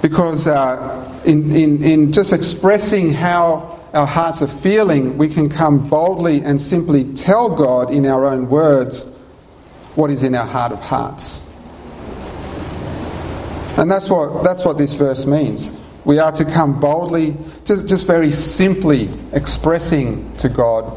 Because 0.00 0.46
uh, 0.46 1.20
in, 1.24 1.50
in, 1.50 1.82
in 1.82 2.12
just 2.12 2.32
expressing 2.32 3.12
how 3.12 3.80
our 3.94 4.06
hearts 4.06 4.42
are 4.42 4.48
feeling, 4.48 5.18
we 5.18 5.28
can 5.28 5.48
come 5.48 5.88
boldly 5.88 6.40
and 6.42 6.60
simply 6.60 7.04
tell 7.14 7.48
God 7.48 7.90
in 7.90 8.06
our 8.06 8.24
own 8.24 8.48
words 8.48 9.06
what 9.96 10.10
is 10.10 10.22
in 10.22 10.34
our 10.34 10.46
heart 10.46 10.70
of 10.70 10.80
hearts. 10.80 11.47
And 13.78 13.88
that's 13.88 14.10
what, 14.10 14.42
that's 14.42 14.64
what 14.64 14.76
this 14.76 14.94
verse 14.94 15.24
means. 15.24 15.72
We 16.04 16.18
are 16.18 16.32
to 16.32 16.44
come 16.44 16.80
boldly, 16.80 17.36
just, 17.64 17.86
just 17.86 18.08
very 18.08 18.32
simply 18.32 19.08
expressing 19.32 20.36
to 20.38 20.48
God 20.48 20.92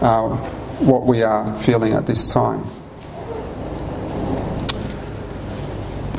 uh, 0.00 0.34
what 0.78 1.04
we 1.04 1.22
are 1.22 1.54
feeling 1.58 1.92
at 1.92 2.06
this 2.06 2.32
time. 2.32 2.66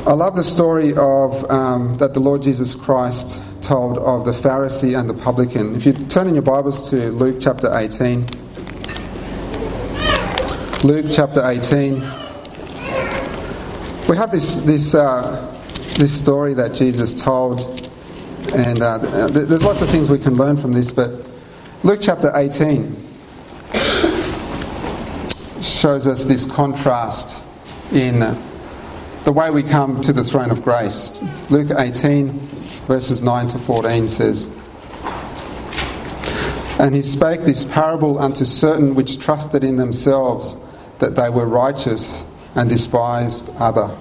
I 0.05 0.13
love 0.13 0.35
the 0.35 0.43
story 0.43 0.93
of 0.93 1.49
um, 1.49 1.97
that 1.97 2.13
the 2.13 2.19
Lord 2.19 2.43
Jesus 2.43 2.75
Christ 2.75 3.41
told 3.63 3.97
of 3.97 4.23
the 4.23 4.33
Pharisee 4.33 4.99
and 4.99 5.09
the 5.09 5.15
publican. 5.15 5.75
If 5.75 5.87
you 5.87 5.93
turn 5.93 6.27
in 6.27 6.35
your 6.35 6.43
Bibles 6.43 6.91
to 6.91 7.09
Luke 7.09 7.37
chapter 7.39 7.75
18, 7.75 8.27
Luke 10.83 11.07
chapter 11.11 11.43
18, 11.43 11.93
we 14.07 14.17
have 14.17 14.29
this 14.29 14.57
this 14.57 14.93
uh, 14.93 15.50
this 15.97 16.17
story 16.17 16.53
that 16.55 16.73
Jesus 16.73 17.13
told, 17.13 17.89
and 18.53 18.81
uh, 18.81 19.27
there's 19.27 19.63
lots 19.63 19.81
of 19.81 19.89
things 19.89 20.09
we 20.09 20.19
can 20.19 20.35
learn 20.35 20.57
from 20.57 20.73
this, 20.73 20.91
but 20.91 21.25
Luke 21.83 21.99
chapter 22.01 22.31
18 22.35 23.09
shows 25.61 26.07
us 26.07 26.25
this 26.25 26.45
contrast 26.45 27.43
in 27.91 28.19
the 29.23 29.31
way 29.31 29.51
we 29.51 29.63
come 29.63 30.01
to 30.01 30.13
the 30.13 30.23
throne 30.23 30.49
of 30.49 30.63
grace. 30.63 31.11
Luke 31.49 31.71
18, 31.75 32.29
verses 32.87 33.21
9 33.21 33.47
to 33.49 33.59
14 33.59 34.07
says, 34.07 34.47
And 36.79 36.95
he 36.95 37.01
spake 37.01 37.41
this 37.41 37.63
parable 37.63 38.17
unto 38.17 38.45
certain 38.45 38.95
which 38.95 39.19
trusted 39.19 39.63
in 39.63 39.75
themselves 39.75 40.57
that 40.99 41.15
they 41.15 41.29
were 41.29 41.45
righteous 41.45 42.25
and 42.55 42.69
despised 42.69 43.51
other 43.57 43.95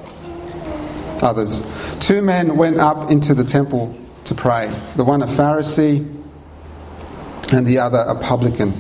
others. 1.23 1.63
Two 2.01 2.23
men 2.23 2.57
went 2.57 2.79
up 2.79 3.11
into 3.11 3.35
the 3.35 3.45
temple 3.45 3.97
to 4.25 4.35
pray, 4.35 4.73
the 4.97 5.05
one 5.05 5.23
a 5.23 5.27
Pharisee 5.27 5.99
and 7.53 7.67
the 7.67 7.79
other 7.79 7.99
a 7.99 8.15
publican. 8.15 8.73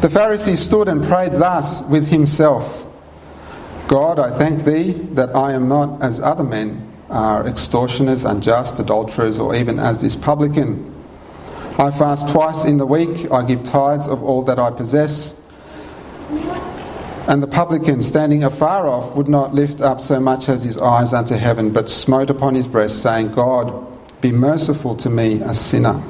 The 0.00 0.08
Pharisee 0.08 0.56
stood 0.56 0.88
and 0.88 1.02
prayed 1.04 1.32
thus 1.32 1.82
with 1.82 2.08
himself 2.08 2.86
God, 3.88 4.18
I 4.18 4.36
thank 4.36 4.64
thee 4.64 4.92
that 5.12 5.34
I 5.36 5.52
am 5.52 5.68
not 5.68 6.02
as 6.02 6.20
other 6.20 6.42
men 6.42 6.92
are 7.08 7.46
extortioners, 7.46 8.24
unjust, 8.24 8.80
adulterers, 8.80 9.38
or 9.38 9.54
even 9.54 9.78
as 9.78 10.00
this 10.02 10.16
publican. 10.16 10.92
I 11.78 11.92
fast 11.92 12.28
twice 12.28 12.64
in 12.64 12.78
the 12.78 12.86
week, 12.86 13.30
I 13.30 13.46
give 13.46 13.62
tithes 13.62 14.08
of 14.08 14.24
all 14.24 14.42
that 14.42 14.58
I 14.58 14.72
possess. 14.72 15.36
And 17.28 17.42
the 17.42 17.48
publican, 17.48 18.02
standing 18.02 18.44
afar 18.44 18.86
off, 18.86 19.16
would 19.16 19.26
not 19.26 19.52
lift 19.52 19.80
up 19.80 20.00
so 20.00 20.20
much 20.20 20.48
as 20.48 20.62
his 20.62 20.78
eyes 20.78 21.12
unto 21.12 21.34
heaven, 21.34 21.72
but 21.72 21.88
smote 21.88 22.30
upon 22.30 22.54
his 22.54 22.68
breast, 22.68 23.02
saying, 23.02 23.32
God, 23.32 23.84
be 24.20 24.30
merciful 24.30 24.94
to 24.96 25.10
me, 25.10 25.42
a 25.42 25.52
sinner. 25.52 26.00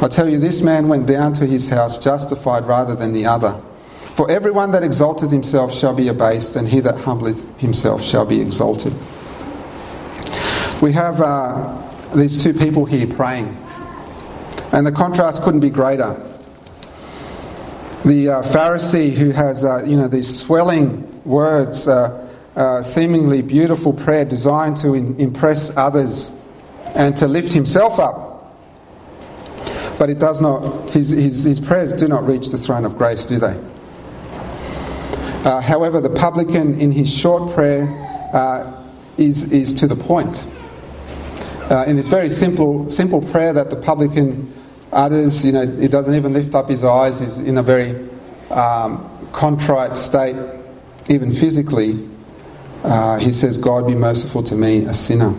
I 0.00 0.06
tell 0.06 0.28
you, 0.28 0.38
this 0.38 0.62
man 0.62 0.86
went 0.86 1.08
down 1.08 1.32
to 1.34 1.46
his 1.46 1.68
house 1.70 1.98
justified 1.98 2.68
rather 2.68 2.94
than 2.94 3.12
the 3.12 3.26
other. 3.26 3.60
For 4.14 4.30
everyone 4.30 4.70
that 4.72 4.84
exalteth 4.84 5.32
himself 5.32 5.74
shall 5.74 5.92
be 5.92 6.06
abased, 6.06 6.54
and 6.54 6.68
he 6.68 6.78
that 6.80 6.98
humbleth 6.98 7.56
himself 7.58 8.00
shall 8.00 8.24
be 8.24 8.40
exalted. 8.40 8.94
We 10.80 10.92
have 10.92 11.20
uh, 11.20 11.82
these 12.14 12.40
two 12.40 12.54
people 12.54 12.84
here 12.84 13.08
praying, 13.08 13.56
and 14.70 14.86
the 14.86 14.92
contrast 14.92 15.42
couldn't 15.42 15.60
be 15.60 15.70
greater 15.70 16.16
the 18.04 18.28
uh, 18.28 18.42
Pharisee 18.42 19.12
who 19.12 19.30
has, 19.30 19.64
uh, 19.64 19.82
you 19.84 19.96
know, 19.96 20.08
these 20.08 20.38
swelling 20.38 21.04
words, 21.24 21.88
uh, 21.88 22.26
uh 22.54 22.82
seemingly 22.82 23.42
beautiful 23.42 23.92
prayer 23.92 24.24
designed 24.24 24.76
to 24.76 24.94
in- 24.94 25.18
impress 25.18 25.76
others 25.76 26.30
and 26.94 27.16
to 27.16 27.26
lift 27.26 27.52
himself 27.52 27.98
up. 27.98 28.54
But 29.98 30.10
it 30.10 30.20
does 30.20 30.40
not, 30.40 30.90
his, 30.90 31.10
his, 31.10 31.42
his 31.42 31.58
prayers 31.58 31.92
do 31.92 32.06
not 32.06 32.24
reach 32.24 32.50
the 32.50 32.58
throne 32.58 32.84
of 32.84 32.96
grace, 32.96 33.26
do 33.26 33.38
they? 33.38 33.60
Uh, 35.44 35.60
however, 35.60 36.00
the 36.00 36.10
publican 36.10 36.80
in 36.80 36.92
his 36.92 37.12
short 37.12 37.52
prayer 37.52 37.88
uh, 38.32 38.84
is, 39.16 39.50
is 39.50 39.74
to 39.74 39.88
the 39.88 39.96
point. 39.96 40.46
in 41.86 41.96
this 41.96 42.08
very 42.08 42.30
simple, 42.30 42.88
simple 42.88 43.20
prayer 43.20 43.52
that 43.52 43.70
the 43.70 43.76
publican 43.76 44.52
utters. 44.92 45.44
You 45.44 45.52
know, 45.52 45.66
he 45.66 45.88
doesn't 45.88 46.14
even 46.14 46.32
lift 46.32 46.54
up 46.54 46.68
his 46.68 46.84
eyes. 46.84 47.20
He's 47.20 47.38
in 47.38 47.58
a 47.58 47.62
very 47.62 48.08
um, 48.50 49.28
contrite 49.32 49.96
state, 49.96 50.36
even 51.08 51.30
physically. 51.30 52.08
Uh, 52.84 53.18
he 53.18 53.32
says, 53.32 53.58
God 53.58 53.86
be 53.86 53.94
merciful 53.94 54.42
to 54.44 54.54
me, 54.54 54.84
a 54.84 54.92
sinner. 54.92 55.34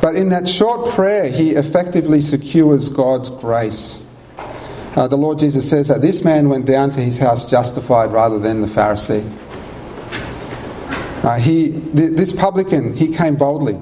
But 0.00 0.16
in 0.16 0.30
that 0.30 0.48
short 0.48 0.90
prayer, 0.90 1.28
he 1.28 1.50
effectively 1.50 2.20
secures 2.20 2.88
God's 2.88 3.30
grace. 3.30 4.02
Uh, 4.96 5.06
the 5.06 5.16
Lord 5.16 5.38
Jesus 5.38 5.68
says 5.68 5.88
that 5.88 6.00
this 6.00 6.24
man 6.24 6.48
went 6.48 6.66
down 6.66 6.90
to 6.90 7.00
his 7.00 7.18
house 7.18 7.48
justified 7.48 8.10
rather 8.12 8.38
than 8.38 8.60
the 8.60 8.66
Pharisee. 8.66 9.24
Uh, 11.22 11.38
he, 11.38 11.72
th- 11.94 12.12
this 12.12 12.32
publican, 12.32 12.96
he 12.96 13.14
came 13.14 13.36
boldly 13.36 13.78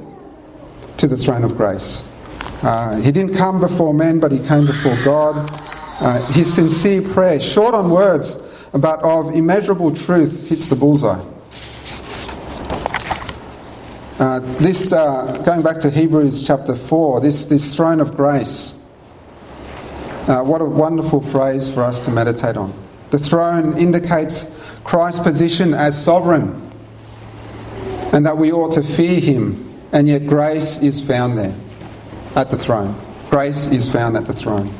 to 0.96 1.06
the 1.06 1.16
throne 1.16 1.44
of 1.44 1.56
grace. 1.56 2.04
Uh, 2.62 2.96
he 2.96 3.12
didn't 3.12 3.34
come 3.34 3.60
before 3.60 3.94
men, 3.94 4.18
but 4.18 4.32
he 4.32 4.40
came 4.40 4.66
before 4.66 4.96
God. 5.04 5.48
Uh, 6.00 6.20
his 6.32 6.52
sincere 6.52 7.02
prayer, 7.02 7.40
short 7.40 7.72
on 7.72 7.88
words, 7.88 8.36
but 8.72 9.00
of 9.02 9.32
immeasurable 9.34 9.94
truth, 9.94 10.48
hits 10.48 10.66
the 10.68 10.74
bullseye. 10.74 11.24
Uh, 14.18 14.40
this, 14.58 14.92
uh, 14.92 15.40
going 15.44 15.62
back 15.62 15.78
to 15.78 15.88
Hebrews 15.88 16.44
chapter 16.44 16.74
4, 16.74 17.20
this, 17.20 17.44
this 17.44 17.76
throne 17.76 18.00
of 18.00 18.16
grace, 18.16 18.74
uh, 20.26 20.42
what 20.42 20.60
a 20.60 20.64
wonderful 20.64 21.20
phrase 21.20 21.72
for 21.72 21.84
us 21.84 22.00
to 22.06 22.10
meditate 22.10 22.56
on. 22.56 22.74
The 23.10 23.18
throne 23.18 23.78
indicates 23.78 24.50
Christ's 24.82 25.20
position 25.20 25.74
as 25.74 26.00
sovereign 26.02 26.64
and 28.12 28.26
that 28.26 28.36
we 28.36 28.50
ought 28.50 28.72
to 28.72 28.82
fear 28.82 29.20
him, 29.20 29.80
and 29.92 30.08
yet 30.08 30.26
grace 30.26 30.78
is 30.78 31.00
found 31.00 31.38
there 31.38 31.54
at 32.38 32.50
the 32.50 32.56
throne. 32.56 32.94
Grace 33.30 33.66
is 33.66 33.92
found 33.92 34.16
at 34.16 34.26
the 34.26 34.32
throne. 34.32 34.72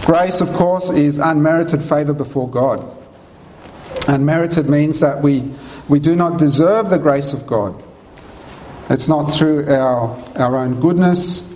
Grace, 0.00 0.40
of 0.40 0.52
course, 0.52 0.90
is 0.90 1.18
unmerited 1.18 1.80
favour 1.80 2.12
before 2.12 2.50
God. 2.50 2.84
Unmerited 4.08 4.68
means 4.68 4.98
that 4.98 5.22
we, 5.22 5.50
we 5.88 6.00
do 6.00 6.16
not 6.16 6.38
deserve 6.38 6.90
the 6.90 6.98
grace 6.98 7.32
of 7.32 7.46
God. 7.46 7.80
It's 8.90 9.08
not 9.08 9.26
through 9.26 9.72
our, 9.72 10.22
our 10.36 10.56
own 10.56 10.80
goodness 10.80 11.50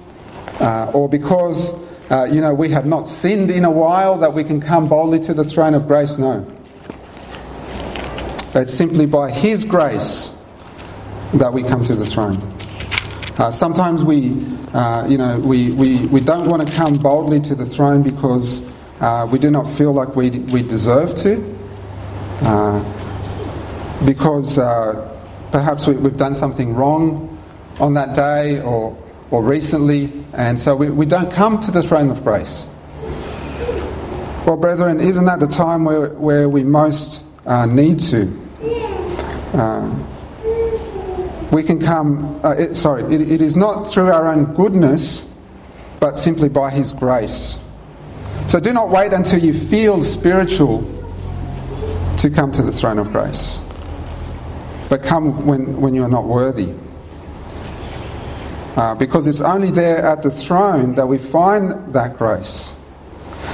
uh, 0.60 0.92
or 0.94 1.08
because, 1.08 1.74
uh, 2.08 2.24
you 2.30 2.40
know, 2.40 2.54
we 2.54 2.68
have 2.70 2.86
not 2.86 3.08
sinned 3.08 3.50
in 3.50 3.64
a 3.64 3.70
while 3.70 4.16
that 4.18 4.32
we 4.32 4.44
can 4.44 4.60
come 4.60 4.88
boldly 4.88 5.18
to 5.20 5.34
the 5.34 5.44
throne 5.44 5.74
of 5.74 5.88
grace. 5.88 6.18
No. 6.18 6.46
It's 8.54 8.72
simply 8.72 9.06
by 9.06 9.32
His 9.32 9.64
grace 9.64 10.34
that 11.34 11.52
we 11.52 11.64
come 11.64 11.84
to 11.84 11.96
the 11.96 12.06
throne. 12.06 12.57
Uh, 13.38 13.52
sometimes 13.52 14.02
we, 14.02 14.44
uh, 14.74 15.06
you 15.08 15.16
know, 15.16 15.38
we, 15.38 15.70
we, 15.74 16.06
we 16.06 16.18
don't 16.18 16.48
want 16.48 16.66
to 16.66 16.74
come 16.74 16.98
boldly 16.98 17.38
to 17.38 17.54
the 17.54 17.64
throne 17.64 18.02
because 18.02 18.68
uh, 18.98 19.28
we 19.30 19.38
do 19.38 19.48
not 19.48 19.68
feel 19.68 19.92
like 19.92 20.16
we, 20.16 20.30
we 20.30 20.60
deserve 20.60 21.14
to. 21.14 21.56
Uh, 22.42 22.82
because 24.04 24.58
uh, 24.58 25.16
perhaps 25.52 25.86
we, 25.86 25.94
have 25.94 26.16
done 26.16 26.34
something 26.34 26.74
wrong 26.74 27.38
on 27.78 27.94
that 27.94 28.12
day 28.12 28.60
or, 28.60 28.96
or 29.30 29.44
recently, 29.44 30.12
and 30.32 30.58
so 30.58 30.74
we, 30.74 30.90
we 30.90 31.06
don't 31.06 31.30
come 31.30 31.60
to 31.60 31.70
the 31.70 31.82
throne 31.82 32.10
of 32.10 32.24
grace. 32.24 32.66
Well, 34.46 34.56
brethren, 34.56 34.98
isn't 34.98 35.26
that 35.26 35.38
the 35.38 35.46
time 35.46 35.84
where, 35.84 36.10
where 36.10 36.48
we 36.48 36.64
most 36.64 37.24
need 37.68 38.00
to? 38.00 38.26
We 41.50 41.62
can 41.62 41.80
come, 41.80 42.40
uh, 42.44 42.50
it, 42.50 42.76
sorry, 42.76 43.02
it, 43.14 43.20
it 43.30 43.42
is 43.42 43.56
not 43.56 43.90
through 43.90 44.10
our 44.10 44.28
own 44.28 44.52
goodness, 44.54 45.26
but 45.98 46.18
simply 46.18 46.48
by 46.48 46.70
His 46.70 46.92
grace. 46.92 47.58
So 48.46 48.60
do 48.60 48.72
not 48.72 48.90
wait 48.90 49.12
until 49.12 49.40
you 49.40 49.54
feel 49.54 50.02
spiritual 50.02 50.82
to 52.18 52.30
come 52.30 52.52
to 52.52 52.62
the 52.62 52.72
throne 52.72 52.98
of 52.98 53.12
grace, 53.12 53.62
but 54.88 55.02
come 55.02 55.46
when, 55.46 55.80
when 55.80 55.94
you 55.94 56.02
are 56.02 56.08
not 56.08 56.24
worthy. 56.24 56.74
Uh, 58.76 58.94
because 58.94 59.26
it's 59.26 59.40
only 59.40 59.70
there 59.70 59.98
at 59.98 60.22
the 60.22 60.30
throne 60.30 60.94
that 60.94 61.06
we 61.06 61.18
find 61.18 61.92
that 61.92 62.16
grace. 62.16 62.76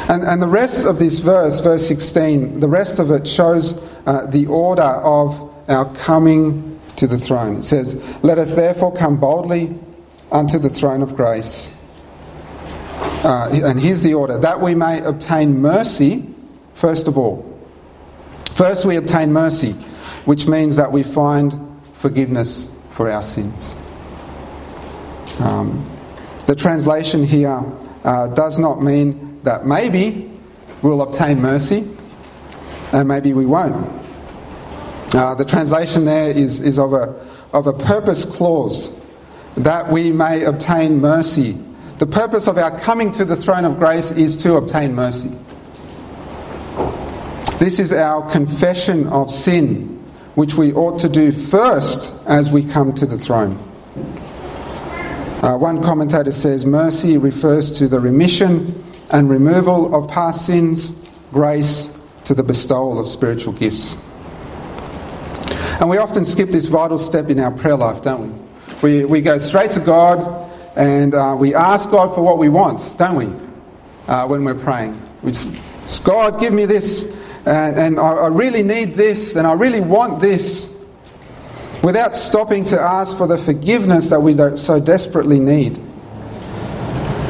And, 0.08 0.22
and 0.22 0.42
the 0.42 0.48
rest 0.48 0.86
of 0.86 0.98
this 0.98 1.18
verse, 1.18 1.60
verse 1.60 1.86
16, 1.86 2.60
the 2.60 2.68
rest 2.68 2.98
of 2.98 3.10
it 3.10 3.26
shows 3.26 3.80
uh, 4.06 4.26
the 4.26 4.46
order 4.46 4.82
of 4.82 5.50
our 5.68 5.92
coming 5.94 6.73
to 6.96 7.06
the 7.06 7.18
throne. 7.18 7.56
It 7.56 7.62
says, 7.64 7.94
Let 8.22 8.38
us 8.38 8.54
therefore 8.54 8.92
come 8.92 9.18
boldly 9.18 9.78
unto 10.30 10.58
the 10.58 10.70
throne 10.70 11.02
of 11.02 11.16
grace. 11.16 11.74
Uh, 13.24 13.48
and 13.50 13.80
here's 13.80 14.02
the 14.02 14.14
order 14.14 14.38
that 14.38 14.60
we 14.60 14.74
may 14.74 15.00
obtain 15.02 15.60
mercy, 15.60 16.26
first 16.74 17.08
of 17.08 17.16
all. 17.18 17.50
First, 18.52 18.84
we 18.84 18.96
obtain 18.96 19.32
mercy, 19.32 19.72
which 20.24 20.46
means 20.46 20.76
that 20.76 20.92
we 20.92 21.02
find 21.02 21.54
forgiveness 21.94 22.68
for 22.90 23.10
our 23.10 23.22
sins. 23.22 23.76
Um, 25.40 25.90
the 26.46 26.54
translation 26.54 27.24
here 27.24 27.62
uh, 28.04 28.28
does 28.28 28.58
not 28.58 28.82
mean 28.82 29.40
that 29.42 29.66
maybe 29.66 30.30
we'll 30.82 31.02
obtain 31.02 31.40
mercy 31.40 31.88
and 32.92 33.08
maybe 33.08 33.32
we 33.32 33.46
won't. 33.46 34.03
Uh, 35.14 35.32
the 35.32 35.44
translation 35.44 36.04
there 36.04 36.32
is, 36.32 36.58
is 36.60 36.76
of, 36.76 36.92
a, 36.92 37.14
of 37.52 37.68
a 37.68 37.72
purpose 37.72 38.24
clause 38.24 38.92
that 39.56 39.88
we 39.88 40.10
may 40.10 40.42
obtain 40.42 41.00
mercy. 41.00 41.56
The 41.98 42.06
purpose 42.06 42.48
of 42.48 42.58
our 42.58 42.76
coming 42.80 43.12
to 43.12 43.24
the 43.24 43.36
throne 43.36 43.64
of 43.64 43.78
grace 43.78 44.10
is 44.10 44.36
to 44.38 44.56
obtain 44.56 44.92
mercy. 44.92 45.30
This 47.60 47.78
is 47.78 47.92
our 47.92 48.28
confession 48.28 49.06
of 49.06 49.30
sin, 49.30 50.04
which 50.34 50.54
we 50.54 50.72
ought 50.72 50.98
to 50.98 51.08
do 51.08 51.30
first 51.30 52.12
as 52.26 52.50
we 52.50 52.64
come 52.64 52.92
to 52.94 53.06
the 53.06 53.16
throne. 53.16 53.52
Uh, 55.42 55.56
one 55.56 55.80
commentator 55.80 56.32
says 56.32 56.66
mercy 56.66 57.18
refers 57.18 57.78
to 57.78 57.86
the 57.86 58.00
remission 58.00 58.84
and 59.12 59.30
removal 59.30 59.94
of 59.94 60.10
past 60.10 60.44
sins, 60.46 60.92
grace 61.30 61.96
to 62.24 62.34
the 62.34 62.42
bestowal 62.42 62.98
of 62.98 63.06
spiritual 63.06 63.52
gifts. 63.52 63.96
And 65.80 65.90
we 65.90 65.98
often 65.98 66.24
skip 66.24 66.50
this 66.50 66.66
vital 66.66 66.98
step 66.98 67.30
in 67.30 67.40
our 67.40 67.50
prayer 67.50 67.76
life, 67.76 68.00
don't 68.00 68.32
we? 68.82 69.00
We, 69.00 69.04
we 69.04 69.20
go 69.20 69.38
straight 69.38 69.72
to 69.72 69.80
God 69.80 70.50
and 70.76 71.14
uh, 71.14 71.36
we 71.38 71.54
ask 71.54 71.90
God 71.90 72.14
for 72.14 72.22
what 72.22 72.38
we 72.38 72.48
want, 72.48 72.94
don't 72.96 73.16
we? 73.16 73.46
Uh, 74.06 74.26
when 74.26 74.44
we're 74.44 74.54
praying. 74.54 75.00
We 75.22 75.32
just, 75.32 75.52
God, 76.04 76.38
give 76.38 76.52
me 76.52 76.66
this, 76.66 77.04
and, 77.46 77.78
and 77.78 77.98
I, 77.98 78.12
I 78.12 78.28
really 78.28 78.62
need 78.62 78.94
this, 78.94 79.36
and 79.36 79.46
I 79.46 79.54
really 79.54 79.80
want 79.80 80.20
this, 80.20 80.72
without 81.82 82.14
stopping 82.14 82.64
to 82.64 82.80
ask 82.80 83.16
for 83.16 83.26
the 83.26 83.38
forgiveness 83.38 84.10
that 84.10 84.20
we 84.20 84.34
so 84.56 84.80
desperately 84.80 85.38
need. 85.38 85.78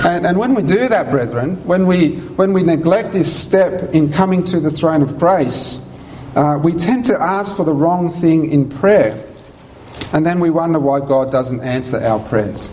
And, 0.05 0.27
and, 0.27 0.39
when 0.39 0.55
we 0.55 0.63
do 0.63 0.89
that, 0.89 1.11
brethren, 1.11 1.57
when 1.65 1.87
we, 1.87 2.17
when 2.37 2.53
we 2.53 2.63
neglect 2.63 3.13
this 3.13 3.35
step 3.35 3.95
in 3.95 4.13
coming 4.13 4.45
to 4.45 4.61
the 4.61 4.71
throne 4.71 5.01
of 5.01 5.19
grace, 5.19 5.81
uh, 6.35 6.59
we 6.63 6.73
tend 6.73 7.05
to 7.07 7.21
ask 7.21 7.57
for 7.57 7.65
the 7.65 7.73
wrong 7.73 8.11
thing 8.11 8.51
in 8.51 8.69
prayer, 8.69 9.25
and 10.13 10.27
then 10.27 10.41
we 10.41 10.51
wonder 10.51 10.81
why 10.81 11.01
God 11.01 11.31
doesn't 11.31 11.61
answer 11.63 11.99
our 11.99 12.19
prayers. 12.19 12.71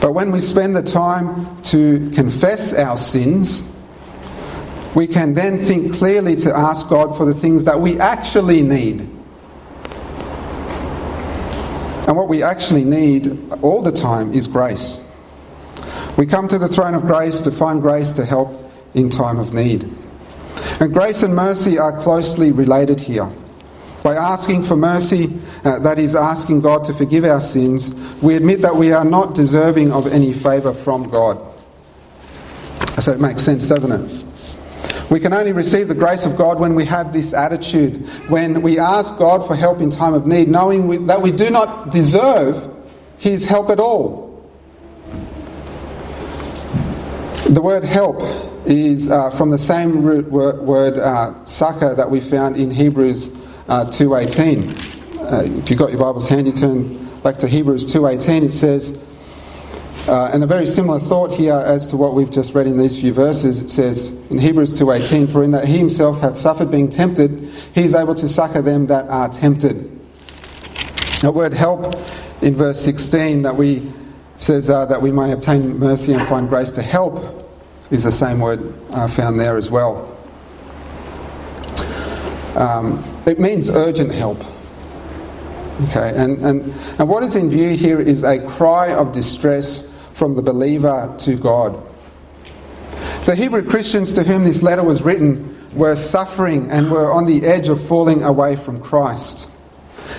But 0.00 0.12
when 0.12 0.30
we 0.30 0.40
spend 0.40 0.76
the 0.76 0.82
time 0.82 1.60
to 1.64 2.10
confess 2.10 2.72
our 2.72 2.96
sins, 2.96 3.64
we 4.94 5.06
can 5.06 5.34
then 5.34 5.64
think 5.64 5.92
clearly 5.94 6.36
to 6.36 6.56
ask 6.56 6.88
God 6.88 7.16
for 7.16 7.26
the 7.26 7.34
things 7.34 7.64
that 7.64 7.80
we 7.80 8.00
actually 8.00 8.62
need. 8.62 9.00
And 12.06 12.16
what 12.16 12.28
we 12.28 12.42
actually 12.42 12.84
need 12.84 13.52
all 13.62 13.82
the 13.82 13.92
time 13.92 14.32
is 14.32 14.46
grace. 14.46 15.00
We 16.16 16.24
come 16.24 16.48
to 16.48 16.58
the 16.58 16.68
throne 16.68 16.94
of 16.94 17.02
grace 17.02 17.40
to 17.42 17.50
find 17.50 17.82
grace 17.82 18.14
to 18.14 18.24
help 18.24 18.72
in 18.94 19.10
time 19.10 19.38
of 19.38 19.52
need. 19.52 19.92
And 20.80 20.92
grace 20.92 21.22
and 21.22 21.34
mercy 21.34 21.78
are 21.78 21.96
closely 21.96 22.52
related 22.52 23.00
here. 23.00 23.30
By 24.02 24.14
asking 24.14 24.62
for 24.62 24.76
mercy, 24.76 25.36
uh, 25.64 25.80
that 25.80 25.98
is, 25.98 26.14
asking 26.14 26.60
God 26.60 26.84
to 26.84 26.94
forgive 26.94 27.24
our 27.24 27.40
sins, 27.40 27.92
we 28.22 28.36
admit 28.36 28.62
that 28.62 28.76
we 28.76 28.92
are 28.92 29.04
not 29.04 29.34
deserving 29.34 29.90
of 29.90 30.06
any 30.06 30.32
favour 30.32 30.72
from 30.72 31.08
God. 31.08 31.40
So 33.00 33.12
it 33.12 33.20
makes 33.20 33.42
sense, 33.42 33.68
doesn't 33.68 33.90
it? 33.90 34.24
We 35.10 35.20
can 35.20 35.32
only 35.32 35.52
receive 35.52 35.88
the 35.88 35.94
grace 35.94 36.24
of 36.24 36.36
God 36.36 36.58
when 36.58 36.74
we 36.74 36.84
have 36.84 37.12
this 37.12 37.32
attitude, 37.32 38.06
when 38.28 38.62
we 38.62 38.78
ask 38.78 39.16
God 39.16 39.46
for 39.46 39.54
help 39.54 39.80
in 39.80 39.90
time 39.90 40.14
of 40.14 40.26
need, 40.26 40.48
knowing 40.48 40.88
we, 40.88 40.98
that 40.98 41.20
we 41.20 41.30
do 41.30 41.50
not 41.50 41.90
deserve 41.90 42.68
His 43.18 43.44
help 43.44 43.70
at 43.70 43.80
all. 43.80 44.24
The 47.48 47.60
word 47.60 47.84
help 47.84 48.20
is 48.66 49.08
uh, 49.08 49.30
from 49.30 49.50
the 49.50 49.58
same 49.58 50.02
root 50.02 50.30
word, 50.30 50.60
word 50.60 50.98
uh, 50.98 51.30
that 51.94 52.10
we 52.10 52.20
found 52.20 52.56
in 52.56 52.70
Hebrews 52.70 53.30
uh, 53.68 53.84
2.18. 53.86 55.32
Uh, 55.32 55.60
if 55.60 55.70
you've 55.70 55.78
got 55.78 55.90
your 55.90 56.00
Bibles 56.00 56.28
handy, 56.28 56.52
turn 56.52 57.06
back 57.20 57.36
to 57.38 57.48
Hebrews 57.48 57.86
2.18, 57.86 58.42
it 58.44 58.52
says, 58.52 58.98
uh, 60.08 60.30
and 60.32 60.44
a 60.44 60.46
very 60.46 60.66
similar 60.66 61.00
thought 61.00 61.32
here 61.32 61.54
as 61.54 61.90
to 61.90 61.96
what 61.96 62.14
we've 62.14 62.30
just 62.30 62.54
read 62.54 62.66
in 62.66 62.78
these 62.78 63.00
few 63.00 63.12
verses. 63.12 63.60
It 63.60 63.68
says 63.68 64.12
in 64.30 64.38
Hebrews 64.38 64.78
2.18, 64.78 65.32
For 65.32 65.42
in 65.42 65.50
that 65.52 65.64
he 65.64 65.78
himself 65.78 66.20
hath 66.20 66.36
suffered 66.36 66.70
being 66.70 66.88
tempted, 66.88 67.50
he 67.74 67.84
is 67.84 67.94
able 67.94 68.14
to 68.16 68.28
succour 68.28 68.62
them 68.62 68.86
that 68.86 69.06
are 69.06 69.28
tempted. 69.28 69.92
The 71.20 71.32
word 71.32 71.54
help 71.54 71.94
in 72.42 72.54
verse 72.54 72.80
16 72.80 73.42
that 73.42 73.56
we 73.56 73.90
says 74.36 74.68
uh, 74.68 74.84
that 74.86 75.00
we 75.00 75.10
may 75.10 75.32
obtain 75.32 75.78
mercy 75.78 76.12
and 76.12 76.28
find 76.28 76.48
grace 76.48 76.70
to 76.72 76.82
help 76.82 77.45
is 77.90 78.04
the 78.04 78.12
same 78.12 78.40
word 78.40 78.74
uh, 78.90 79.06
found 79.06 79.38
there 79.38 79.56
as 79.56 79.70
well. 79.70 80.12
Um, 82.54 83.04
it 83.26 83.38
means 83.38 83.68
urgent 83.68 84.12
help. 84.12 84.42
Okay, 85.84 86.12
and, 86.16 86.38
and, 86.44 86.72
and 86.98 87.08
what 87.08 87.22
is 87.22 87.36
in 87.36 87.50
view 87.50 87.76
here 87.76 88.00
is 88.00 88.24
a 88.24 88.38
cry 88.46 88.94
of 88.94 89.12
distress 89.12 89.84
from 90.14 90.34
the 90.34 90.40
believer 90.40 91.14
to 91.18 91.36
God. 91.36 91.82
The 93.26 93.34
Hebrew 93.34 93.62
Christians 93.62 94.14
to 94.14 94.22
whom 94.22 94.44
this 94.44 94.62
letter 94.62 94.82
was 94.82 95.02
written 95.02 95.54
were 95.74 95.94
suffering 95.94 96.70
and 96.70 96.90
were 96.90 97.12
on 97.12 97.26
the 97.26 97.44
edge 97.44 97.68
of 97.68 97.84
falling 97.86 98.22
away 98.22 98.56
from 98.56 98.80
Christ. 98.80 99.50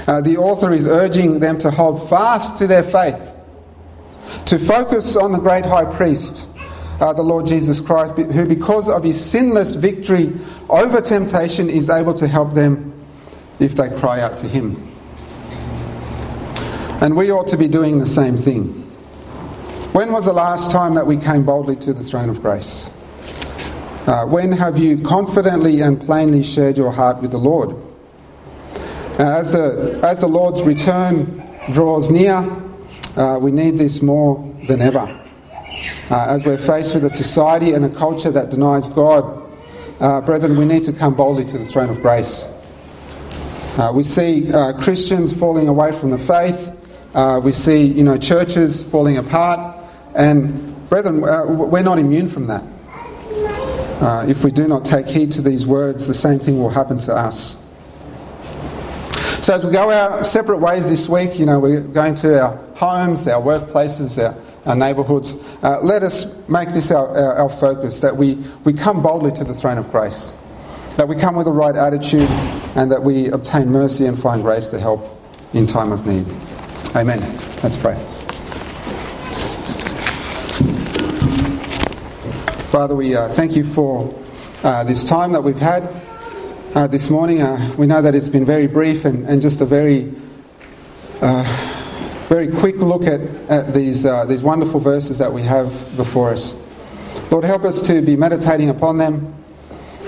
Uh, 0.06 0.22
the 0.22 0.38
author 0.38 0.72
is 0.72 0.86
urging 0.86 1.40
them 1.40 1.58
to 1.60 1.72
hold 1.72 2.08
fast 2.08 2.58
to 2.58 2.68
their 2.68 2.84
faith, 2.84 3.34
to 4.46 4.60
focus 4.60 5.16
on 5.16 5.32
the 5.32 5.40
great 5.40 5.66
high 5.66 5.86
priest, 5.86 6.50
uh, 7.00 7.14
the 7.14 7.22
Lord 7.22 7.46
Jesus 7.46 7.80
Christ, 7.80 8.16
who, 8.16 8.46
because 8.46 8.90
of 8.90 9.04
his 9.04 9.24
sinless 9.24 9.76
victory 9.76 10.34
over 10.70 11.00
temptation, 11.02 11.70
is 11.70 11.90
able 11.90 12.14
to 12.16 12.28
help 12.28 12.54
them 12.54 12.94
if 13.60 13.76
they 13.76 13.90
cry 13.98 14.22
out 14.22 14.38
to 14.38 14.48
him. 14.48 14.84
And 17.02 17.16
we 17.16 17.32
ought 17.32 17.48
to 17.50 17.58
be 17.58 17.68
doing 17.68 18.00
the 18.00 18.06
same 18.06 18.38
thing. 18.38 18.66
When 19.94 20.12
was 20.12 20.26
the 20.26 20.34
last 20.34 20.72
time 20.72 20.96
that 20.96 21.06
we 21.06 21.18
came 21.18 21.46
boldly 21.46 21.76
to 21.78 21.94
the 21.94 22.04
throne 22.04 22.30
of 22.30 22.42
grace? 22.42 22.92
Uh, 24.08 24.26
when 24.26 24.52
have 24.52 24.80
you 24.80 24.98
confidently 25.02 25.82
and 25.82 26.00
plainly 26.00 26.42
shared 26.42 26.78
your 26.78 26.92
heart 26.92 27.22
with 27.22 27.32
the 27.32 27.38
Lord? 27.38 27.76
Uh, 29.20 29.38
as, 29.38 29.54
the, 29.54 30.00
as 30.04 30.22
the 30.22 30.28
Lord's 30.28 30.64
return 30.64 31.44
draws 31.74 32.10
near, 32.10 32.38
uh, 33.16 33.38
we 33.40 33.52
need 33.52 33.78
this 33.78 34.02
more 34.02 34.56
than 34.68 34.82
ever. 34.82 35.27
Uh, 36.10 36.26
as 36.30 36.46
we're 36.46 36.58
faced 36.58 36.96
with 36.96 37.06
a 37.06 37.10
society 37.10 37.74
and 37.74 37.86
a 37.86 37.90
culture 37.90 38.32
that 38.32 38.50
denies 38.50 38.90
God, 38.90 39.44
uh, 40.00 40.22
brethren, 40.22 40.58
we 40.58 40.66
need 40.66 40.84
to 40.84 40.94
come 40.94 41.16
boldly 41.16 41.44
to 41.46 41.58
the 41.58 41.66
throne 41.66 41.90
of 41.90 42.02
grace. 42.02 42.52
Uh, 43.78 43.92
we 43.94 44.04
see 44.04 44.52
uh, 44.54 44.74
Christians 44.74 45.38
falling 45.38 45.68
away 45.68 45.92
from 45.92 46.10
the 46.10 46.18
faith. 46.18 46.72
Uh, 47.14 47.40
we 47.44 47.52
see, 47.52 47.84
you 47.84 48.04
know, 48.04 48.18
churches 48.18 48.84
falling 48.84 49.18
apart. 49.18 49.76
And, 50.16 50.88
brethren, 50.90 51.24
uh, 51.24 51.46
we're 51.46 51.84
not 51.84 52.00
immune 52.00 52.28
from 52.28 52.48
that. 52.48 52.64
if 54.30 54.44
we 54.44 54.52
do 54.52 54.68
not 54.68 54.86
take 54.86 55.08
heed 55.08 55.32
to 55.34 55.42
these 55.42 55.66
words, 55.66 56.08
the 56.08 56.14
same 56.14 56.40
thing 56.40 56.60
will 56.60 56.70
happen 56.70 56.98
to 57.00 57.16
us. 57.16 57.58
So 59.42 59.54
as 59.54 59.64
we 59.64 59.72
go 59.72 59.92
our 59.92 60.24
separate 60.24 60.58
ways 60.58 60.90
this 60.90 61.08
week, 61.08 61.40
you 61.40 61.46
know, 61.46 61.60
we're 61.60 61.82
going 61.82 62.16
to 62.16 62.42
our 62.42 62.58
homes, 62.76 63.28
our 63.28 63.42
workplaces, 63.42 64.22
our 64.22 64.36
our 64.68 64.76
neighbourhoods. 64.76 65.36
Uh, 65.64 65.80
let 65.82 66.04
us 66.04 66.26
make 66.48 66.70
this 66.70 66.92
our, 66.92 67.08
our, 67.08 67.36
our, 67.36 67.50
focus 67.50 68.02
that 68.02 68.16
we, 68.16 68.36
we 68.66 68.74
come 68.74 69.02
boldly 69.02 69.32
to 69.32 69.44
the 69.44 69.54
throne 69.54 69.78
of 69.78 69.90
grace, 69.90 70.36
that 70.98 71.08
we 71.08 71.16
come 71.16 71.36
with 71.36 71.46
the 71.46 71.54
right 71.54 71.76
attitude, 71.76 72.30
and 72.76 72.92
that 72.92 73.02
we 73.02 73.30
obtain 73.30 73.70
mercy 73.70 74.06
and 74.06 74.20
find 74.20 74.44
grace 74.44 74.68
to 74.68 74.80
help 74.80 75.20
in 75.54 75.66
time 75.66 75.94
of 75.94 76.06
need. 76.06 76.28
Amen. 76.96 77.20
Let's 77.64 77.78
pray. 77.78 77.96
Father, 82.70 82.96
we 82.96 83.16
uh, 83.16 83.30
thank 83.30 83.56
you 83.56 83.64
for 83.64 84.14
uh, 84.64 84.84
this 84.84 85.04
time 85.04 85.32
that 85.32 85.42
we've 85.42 85.58
had 85.58 85.90
uh, 86.76 86.88
this 86.88 87.10
morning. 87.10 87.42
Uh, 87.42 87.74
we 87.78 87.88
know 87.88 88.02
that 88.02 88.14
it's 88.14 88.28
been 88.28 88.46
very 88.46 88.68
brief 88.68 89.06
and, 89.06 89.26
and 89.28 89.42
just 89.42 89.62
a 89.62 89.66
very 89.66 90.14
uh, 91.22 91.77
very 92.28 92.50
quick 92.50 92.76
look 92.78 93.04
at, 93.04 93.22
at 93.50 93.74
these, 93.74 94.06
uh, 94.06 94.26
these 94.26 94.44
wonderful 94.44 94.82
verses 94.82 95.18
that 95.18 95.32
we 95.32 95.42
have 95.44 95.96
before 95.96 96.32
us. 96.32 96.56
Lord, 97.32 97.46
help 97.46 97.64
us 97.64 97.82
to 97.88 98.02
be 98.02 98.18
meditating 98.18 98.70
upon 98.70 98.98
them. 98.98 99.34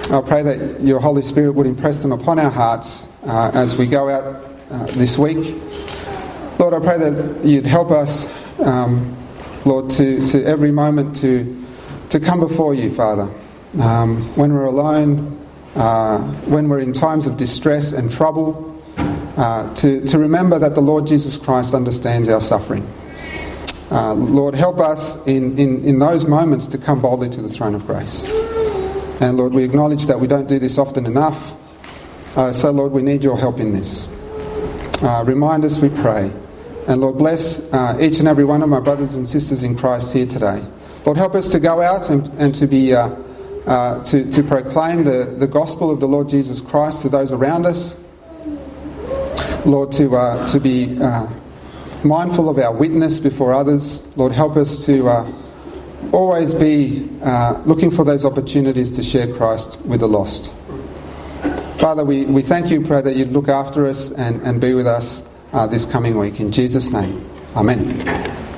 I 0.10 0.22
pray 0.22 0.44
that 0.44 0.82
your 0.82 1.00
Holy 1.00 1.22
Spirit 1.22 1.54
would 1.54 1.66
impress 1.66 2.02
them 2.02 2.12
upon 2.12 2.38
our 2.38 2.50
hearts 2.50 3.08
uh, 3.26 3.52
as 3.54 3.78
we 3.78 3.88
go 3.88 4.10
out 4.10 4.46
uh, 4.70 4.86
this 4.88 5.18
week. 5.18 5.56
Lord, 6.60 6.74
I 6.74 6.80
pray 6.80 6.98
that 6.98 7.46
you'd 7.46 7.66
help 7.66 7.90
us, 7.90 8.28
um, 8.60 9.16
Lord, 9.64 9.90
to, 9.92 10.26
to 10.28 10.44
every 10.44 10.72
moment 10.72 11.16
to, 11.18 11.66
to 12.10 12.20
come 12.20 12.42
before 12.42 12.74
you, 12.74 12.90
Father. 12.90 13.30
Um, 13.80 14.24
when 14.36 14.54
we're 14.54 14.66
alone, 14.66 15.40
uh, 15.76 16.20
when 16.48 16.68
we're 16.68 16.80
in 16.80 16.92
times 16.92 17.28
of 17.28 17.38
distress 17.38 17.94
and 17.94 18.12
trouble, 18.12 18.79
uh, 19.40 19.74
to, 19.74 20.06
to 20.06 20.20
remember 20.20 20.60
that 20.60 20.76
the 20.76 20.82
Lord 20.82 21.08
Jesus 21.08 21.38
Christ 21.38 21.74
understands 21.74 22.28
our 22.28 22.42
suffering. 22.42 22.86
Uh, 23.90 24.14
Lord, 24.14 24.54
help 24.54 24.80
us 24.80 25.16
in, 25.26 25.58
in, 25.58 25.82
in 25.86 25.98
those 25.98 26.26
moments 26.26 26.68
to 26.68 26.78
come 26.78 27.02
boldly 27.02 27.30
to 27.30 27.42
the 27.42 27.48
throne 27.48 27.74
of 27.74 27.86
grace. 27.88 28.26
And 29.22 29.38
Lord, 29.38 29.54
we 29.54 29.64
acknowledge 29.64 30.08
that 30.08 30.20
we 30.20 30.28
don't 30.28 30.50
do 30.50 30.60
this 30.60 30.78
often 30.78 31.06
enough. 31.06 31.54
Uh, 32.36 32.52
so, 32.52 32.70
Lord, 32.70 32.92
we 32.92 33.02
need 33.02 33.24
your 33.24 33.38
help 33.38 33.62
in 33.62 33.72
this. 33.72 34.10
Uh, 35.02 35.24
remind 35.26 35.64
us, 35.64 35.80
we 35.80 35.88
pray. 35.88 36.34
And 36.90 37.00
Lord, 37.00 37.18
bless 37.18 37.62
uh, 37.72 37.98
each 38.02 38.20
and 38.20 38.28
every 38.28 38.44
one 38.44 38.62
of 38.62 38.68
my 38.68 38.82
brothers 38.82 39.16
and 39.16 39.26
sisters 39.26 39.64
in 39.64 39.74
Christ 39.78 40.12
here 40.12 40.26
today. 40.26 40.62
Lord, 41.06 41.18
help 41.18 41.34
us 41.34 41.48
to 41.50 41.62
go 41.62 41.82
out 41.82 42.10
and, 42.10 42.28
and 42.36 42.54
to 42.56 42.68
be. 42.68 42.94
Uh, 42.94 43.16
to, 44.04 44.32
to 44.32 44.42
proclaim 44.42 45.04
the, 45.04 45.36
the 45.38 45.46
gospel 45.46 45.92
of 45.92 46.00
the 46.00 46.08
Lord 46.08 46.28
Jesus 46.28 46.60
Christ 46.60 47.04
to 47.04 47.10
those 47.10 47.32
around 47.32 47.68
us, 47.68 47.96
Lord, 49.66 49.92
to, 49.94 50.16
uh, 50.16 50.48
to 50.48 50.60
be 50.60 50.98
uh, 51.02 51.28
mindful 52.04 52.50
of 52.50 52.58
our 52.58 52.74
witness 52.74 53.20
before 53.20 53.54
others. 53.54 54.02
Lord, 54.16 54.32
help 54.32 54.56
us 54.56 54.86
to 54.86 55.08
uh, 55.08 55.32
always 56.12 56.54
be 56.54 57.10
uh, 57.22 57.62
looking 57.66 57.92
for 57.92 58.04
those 58.04 58.26
opportunities 58.26 58.90
to 58.92 59.04
share 59.04 59.34
Christ 59.34 59.82
with 59.82 60.00
the 60.00 60.08
lost. 60.08 60.54
Father, 61.80 62.04
we, 62.04 62.26
we 62.26 62.42
thank 62.42 62.70
you, 62.70 62.78
and 62.78 62.86
pray 62.86 63.02
that 63.02 63.16
you'd 63.16 63.32
look 63.32 63.48
after 63.48 63.86
us 63.86 64.12
and, 64.12 64.42
and 64.42 64.60
be 64.60 64.74
with 64.74 64.88
us 64.88 65.24
uh, 65.54 65.68
this 65.68 65.86
coming 65.86 66.18
week. 66.18 66.40
In 66.40 66.52
Jesus' 66.52 66.92
name, 66.92 67.30
Amen. 67.56 68.49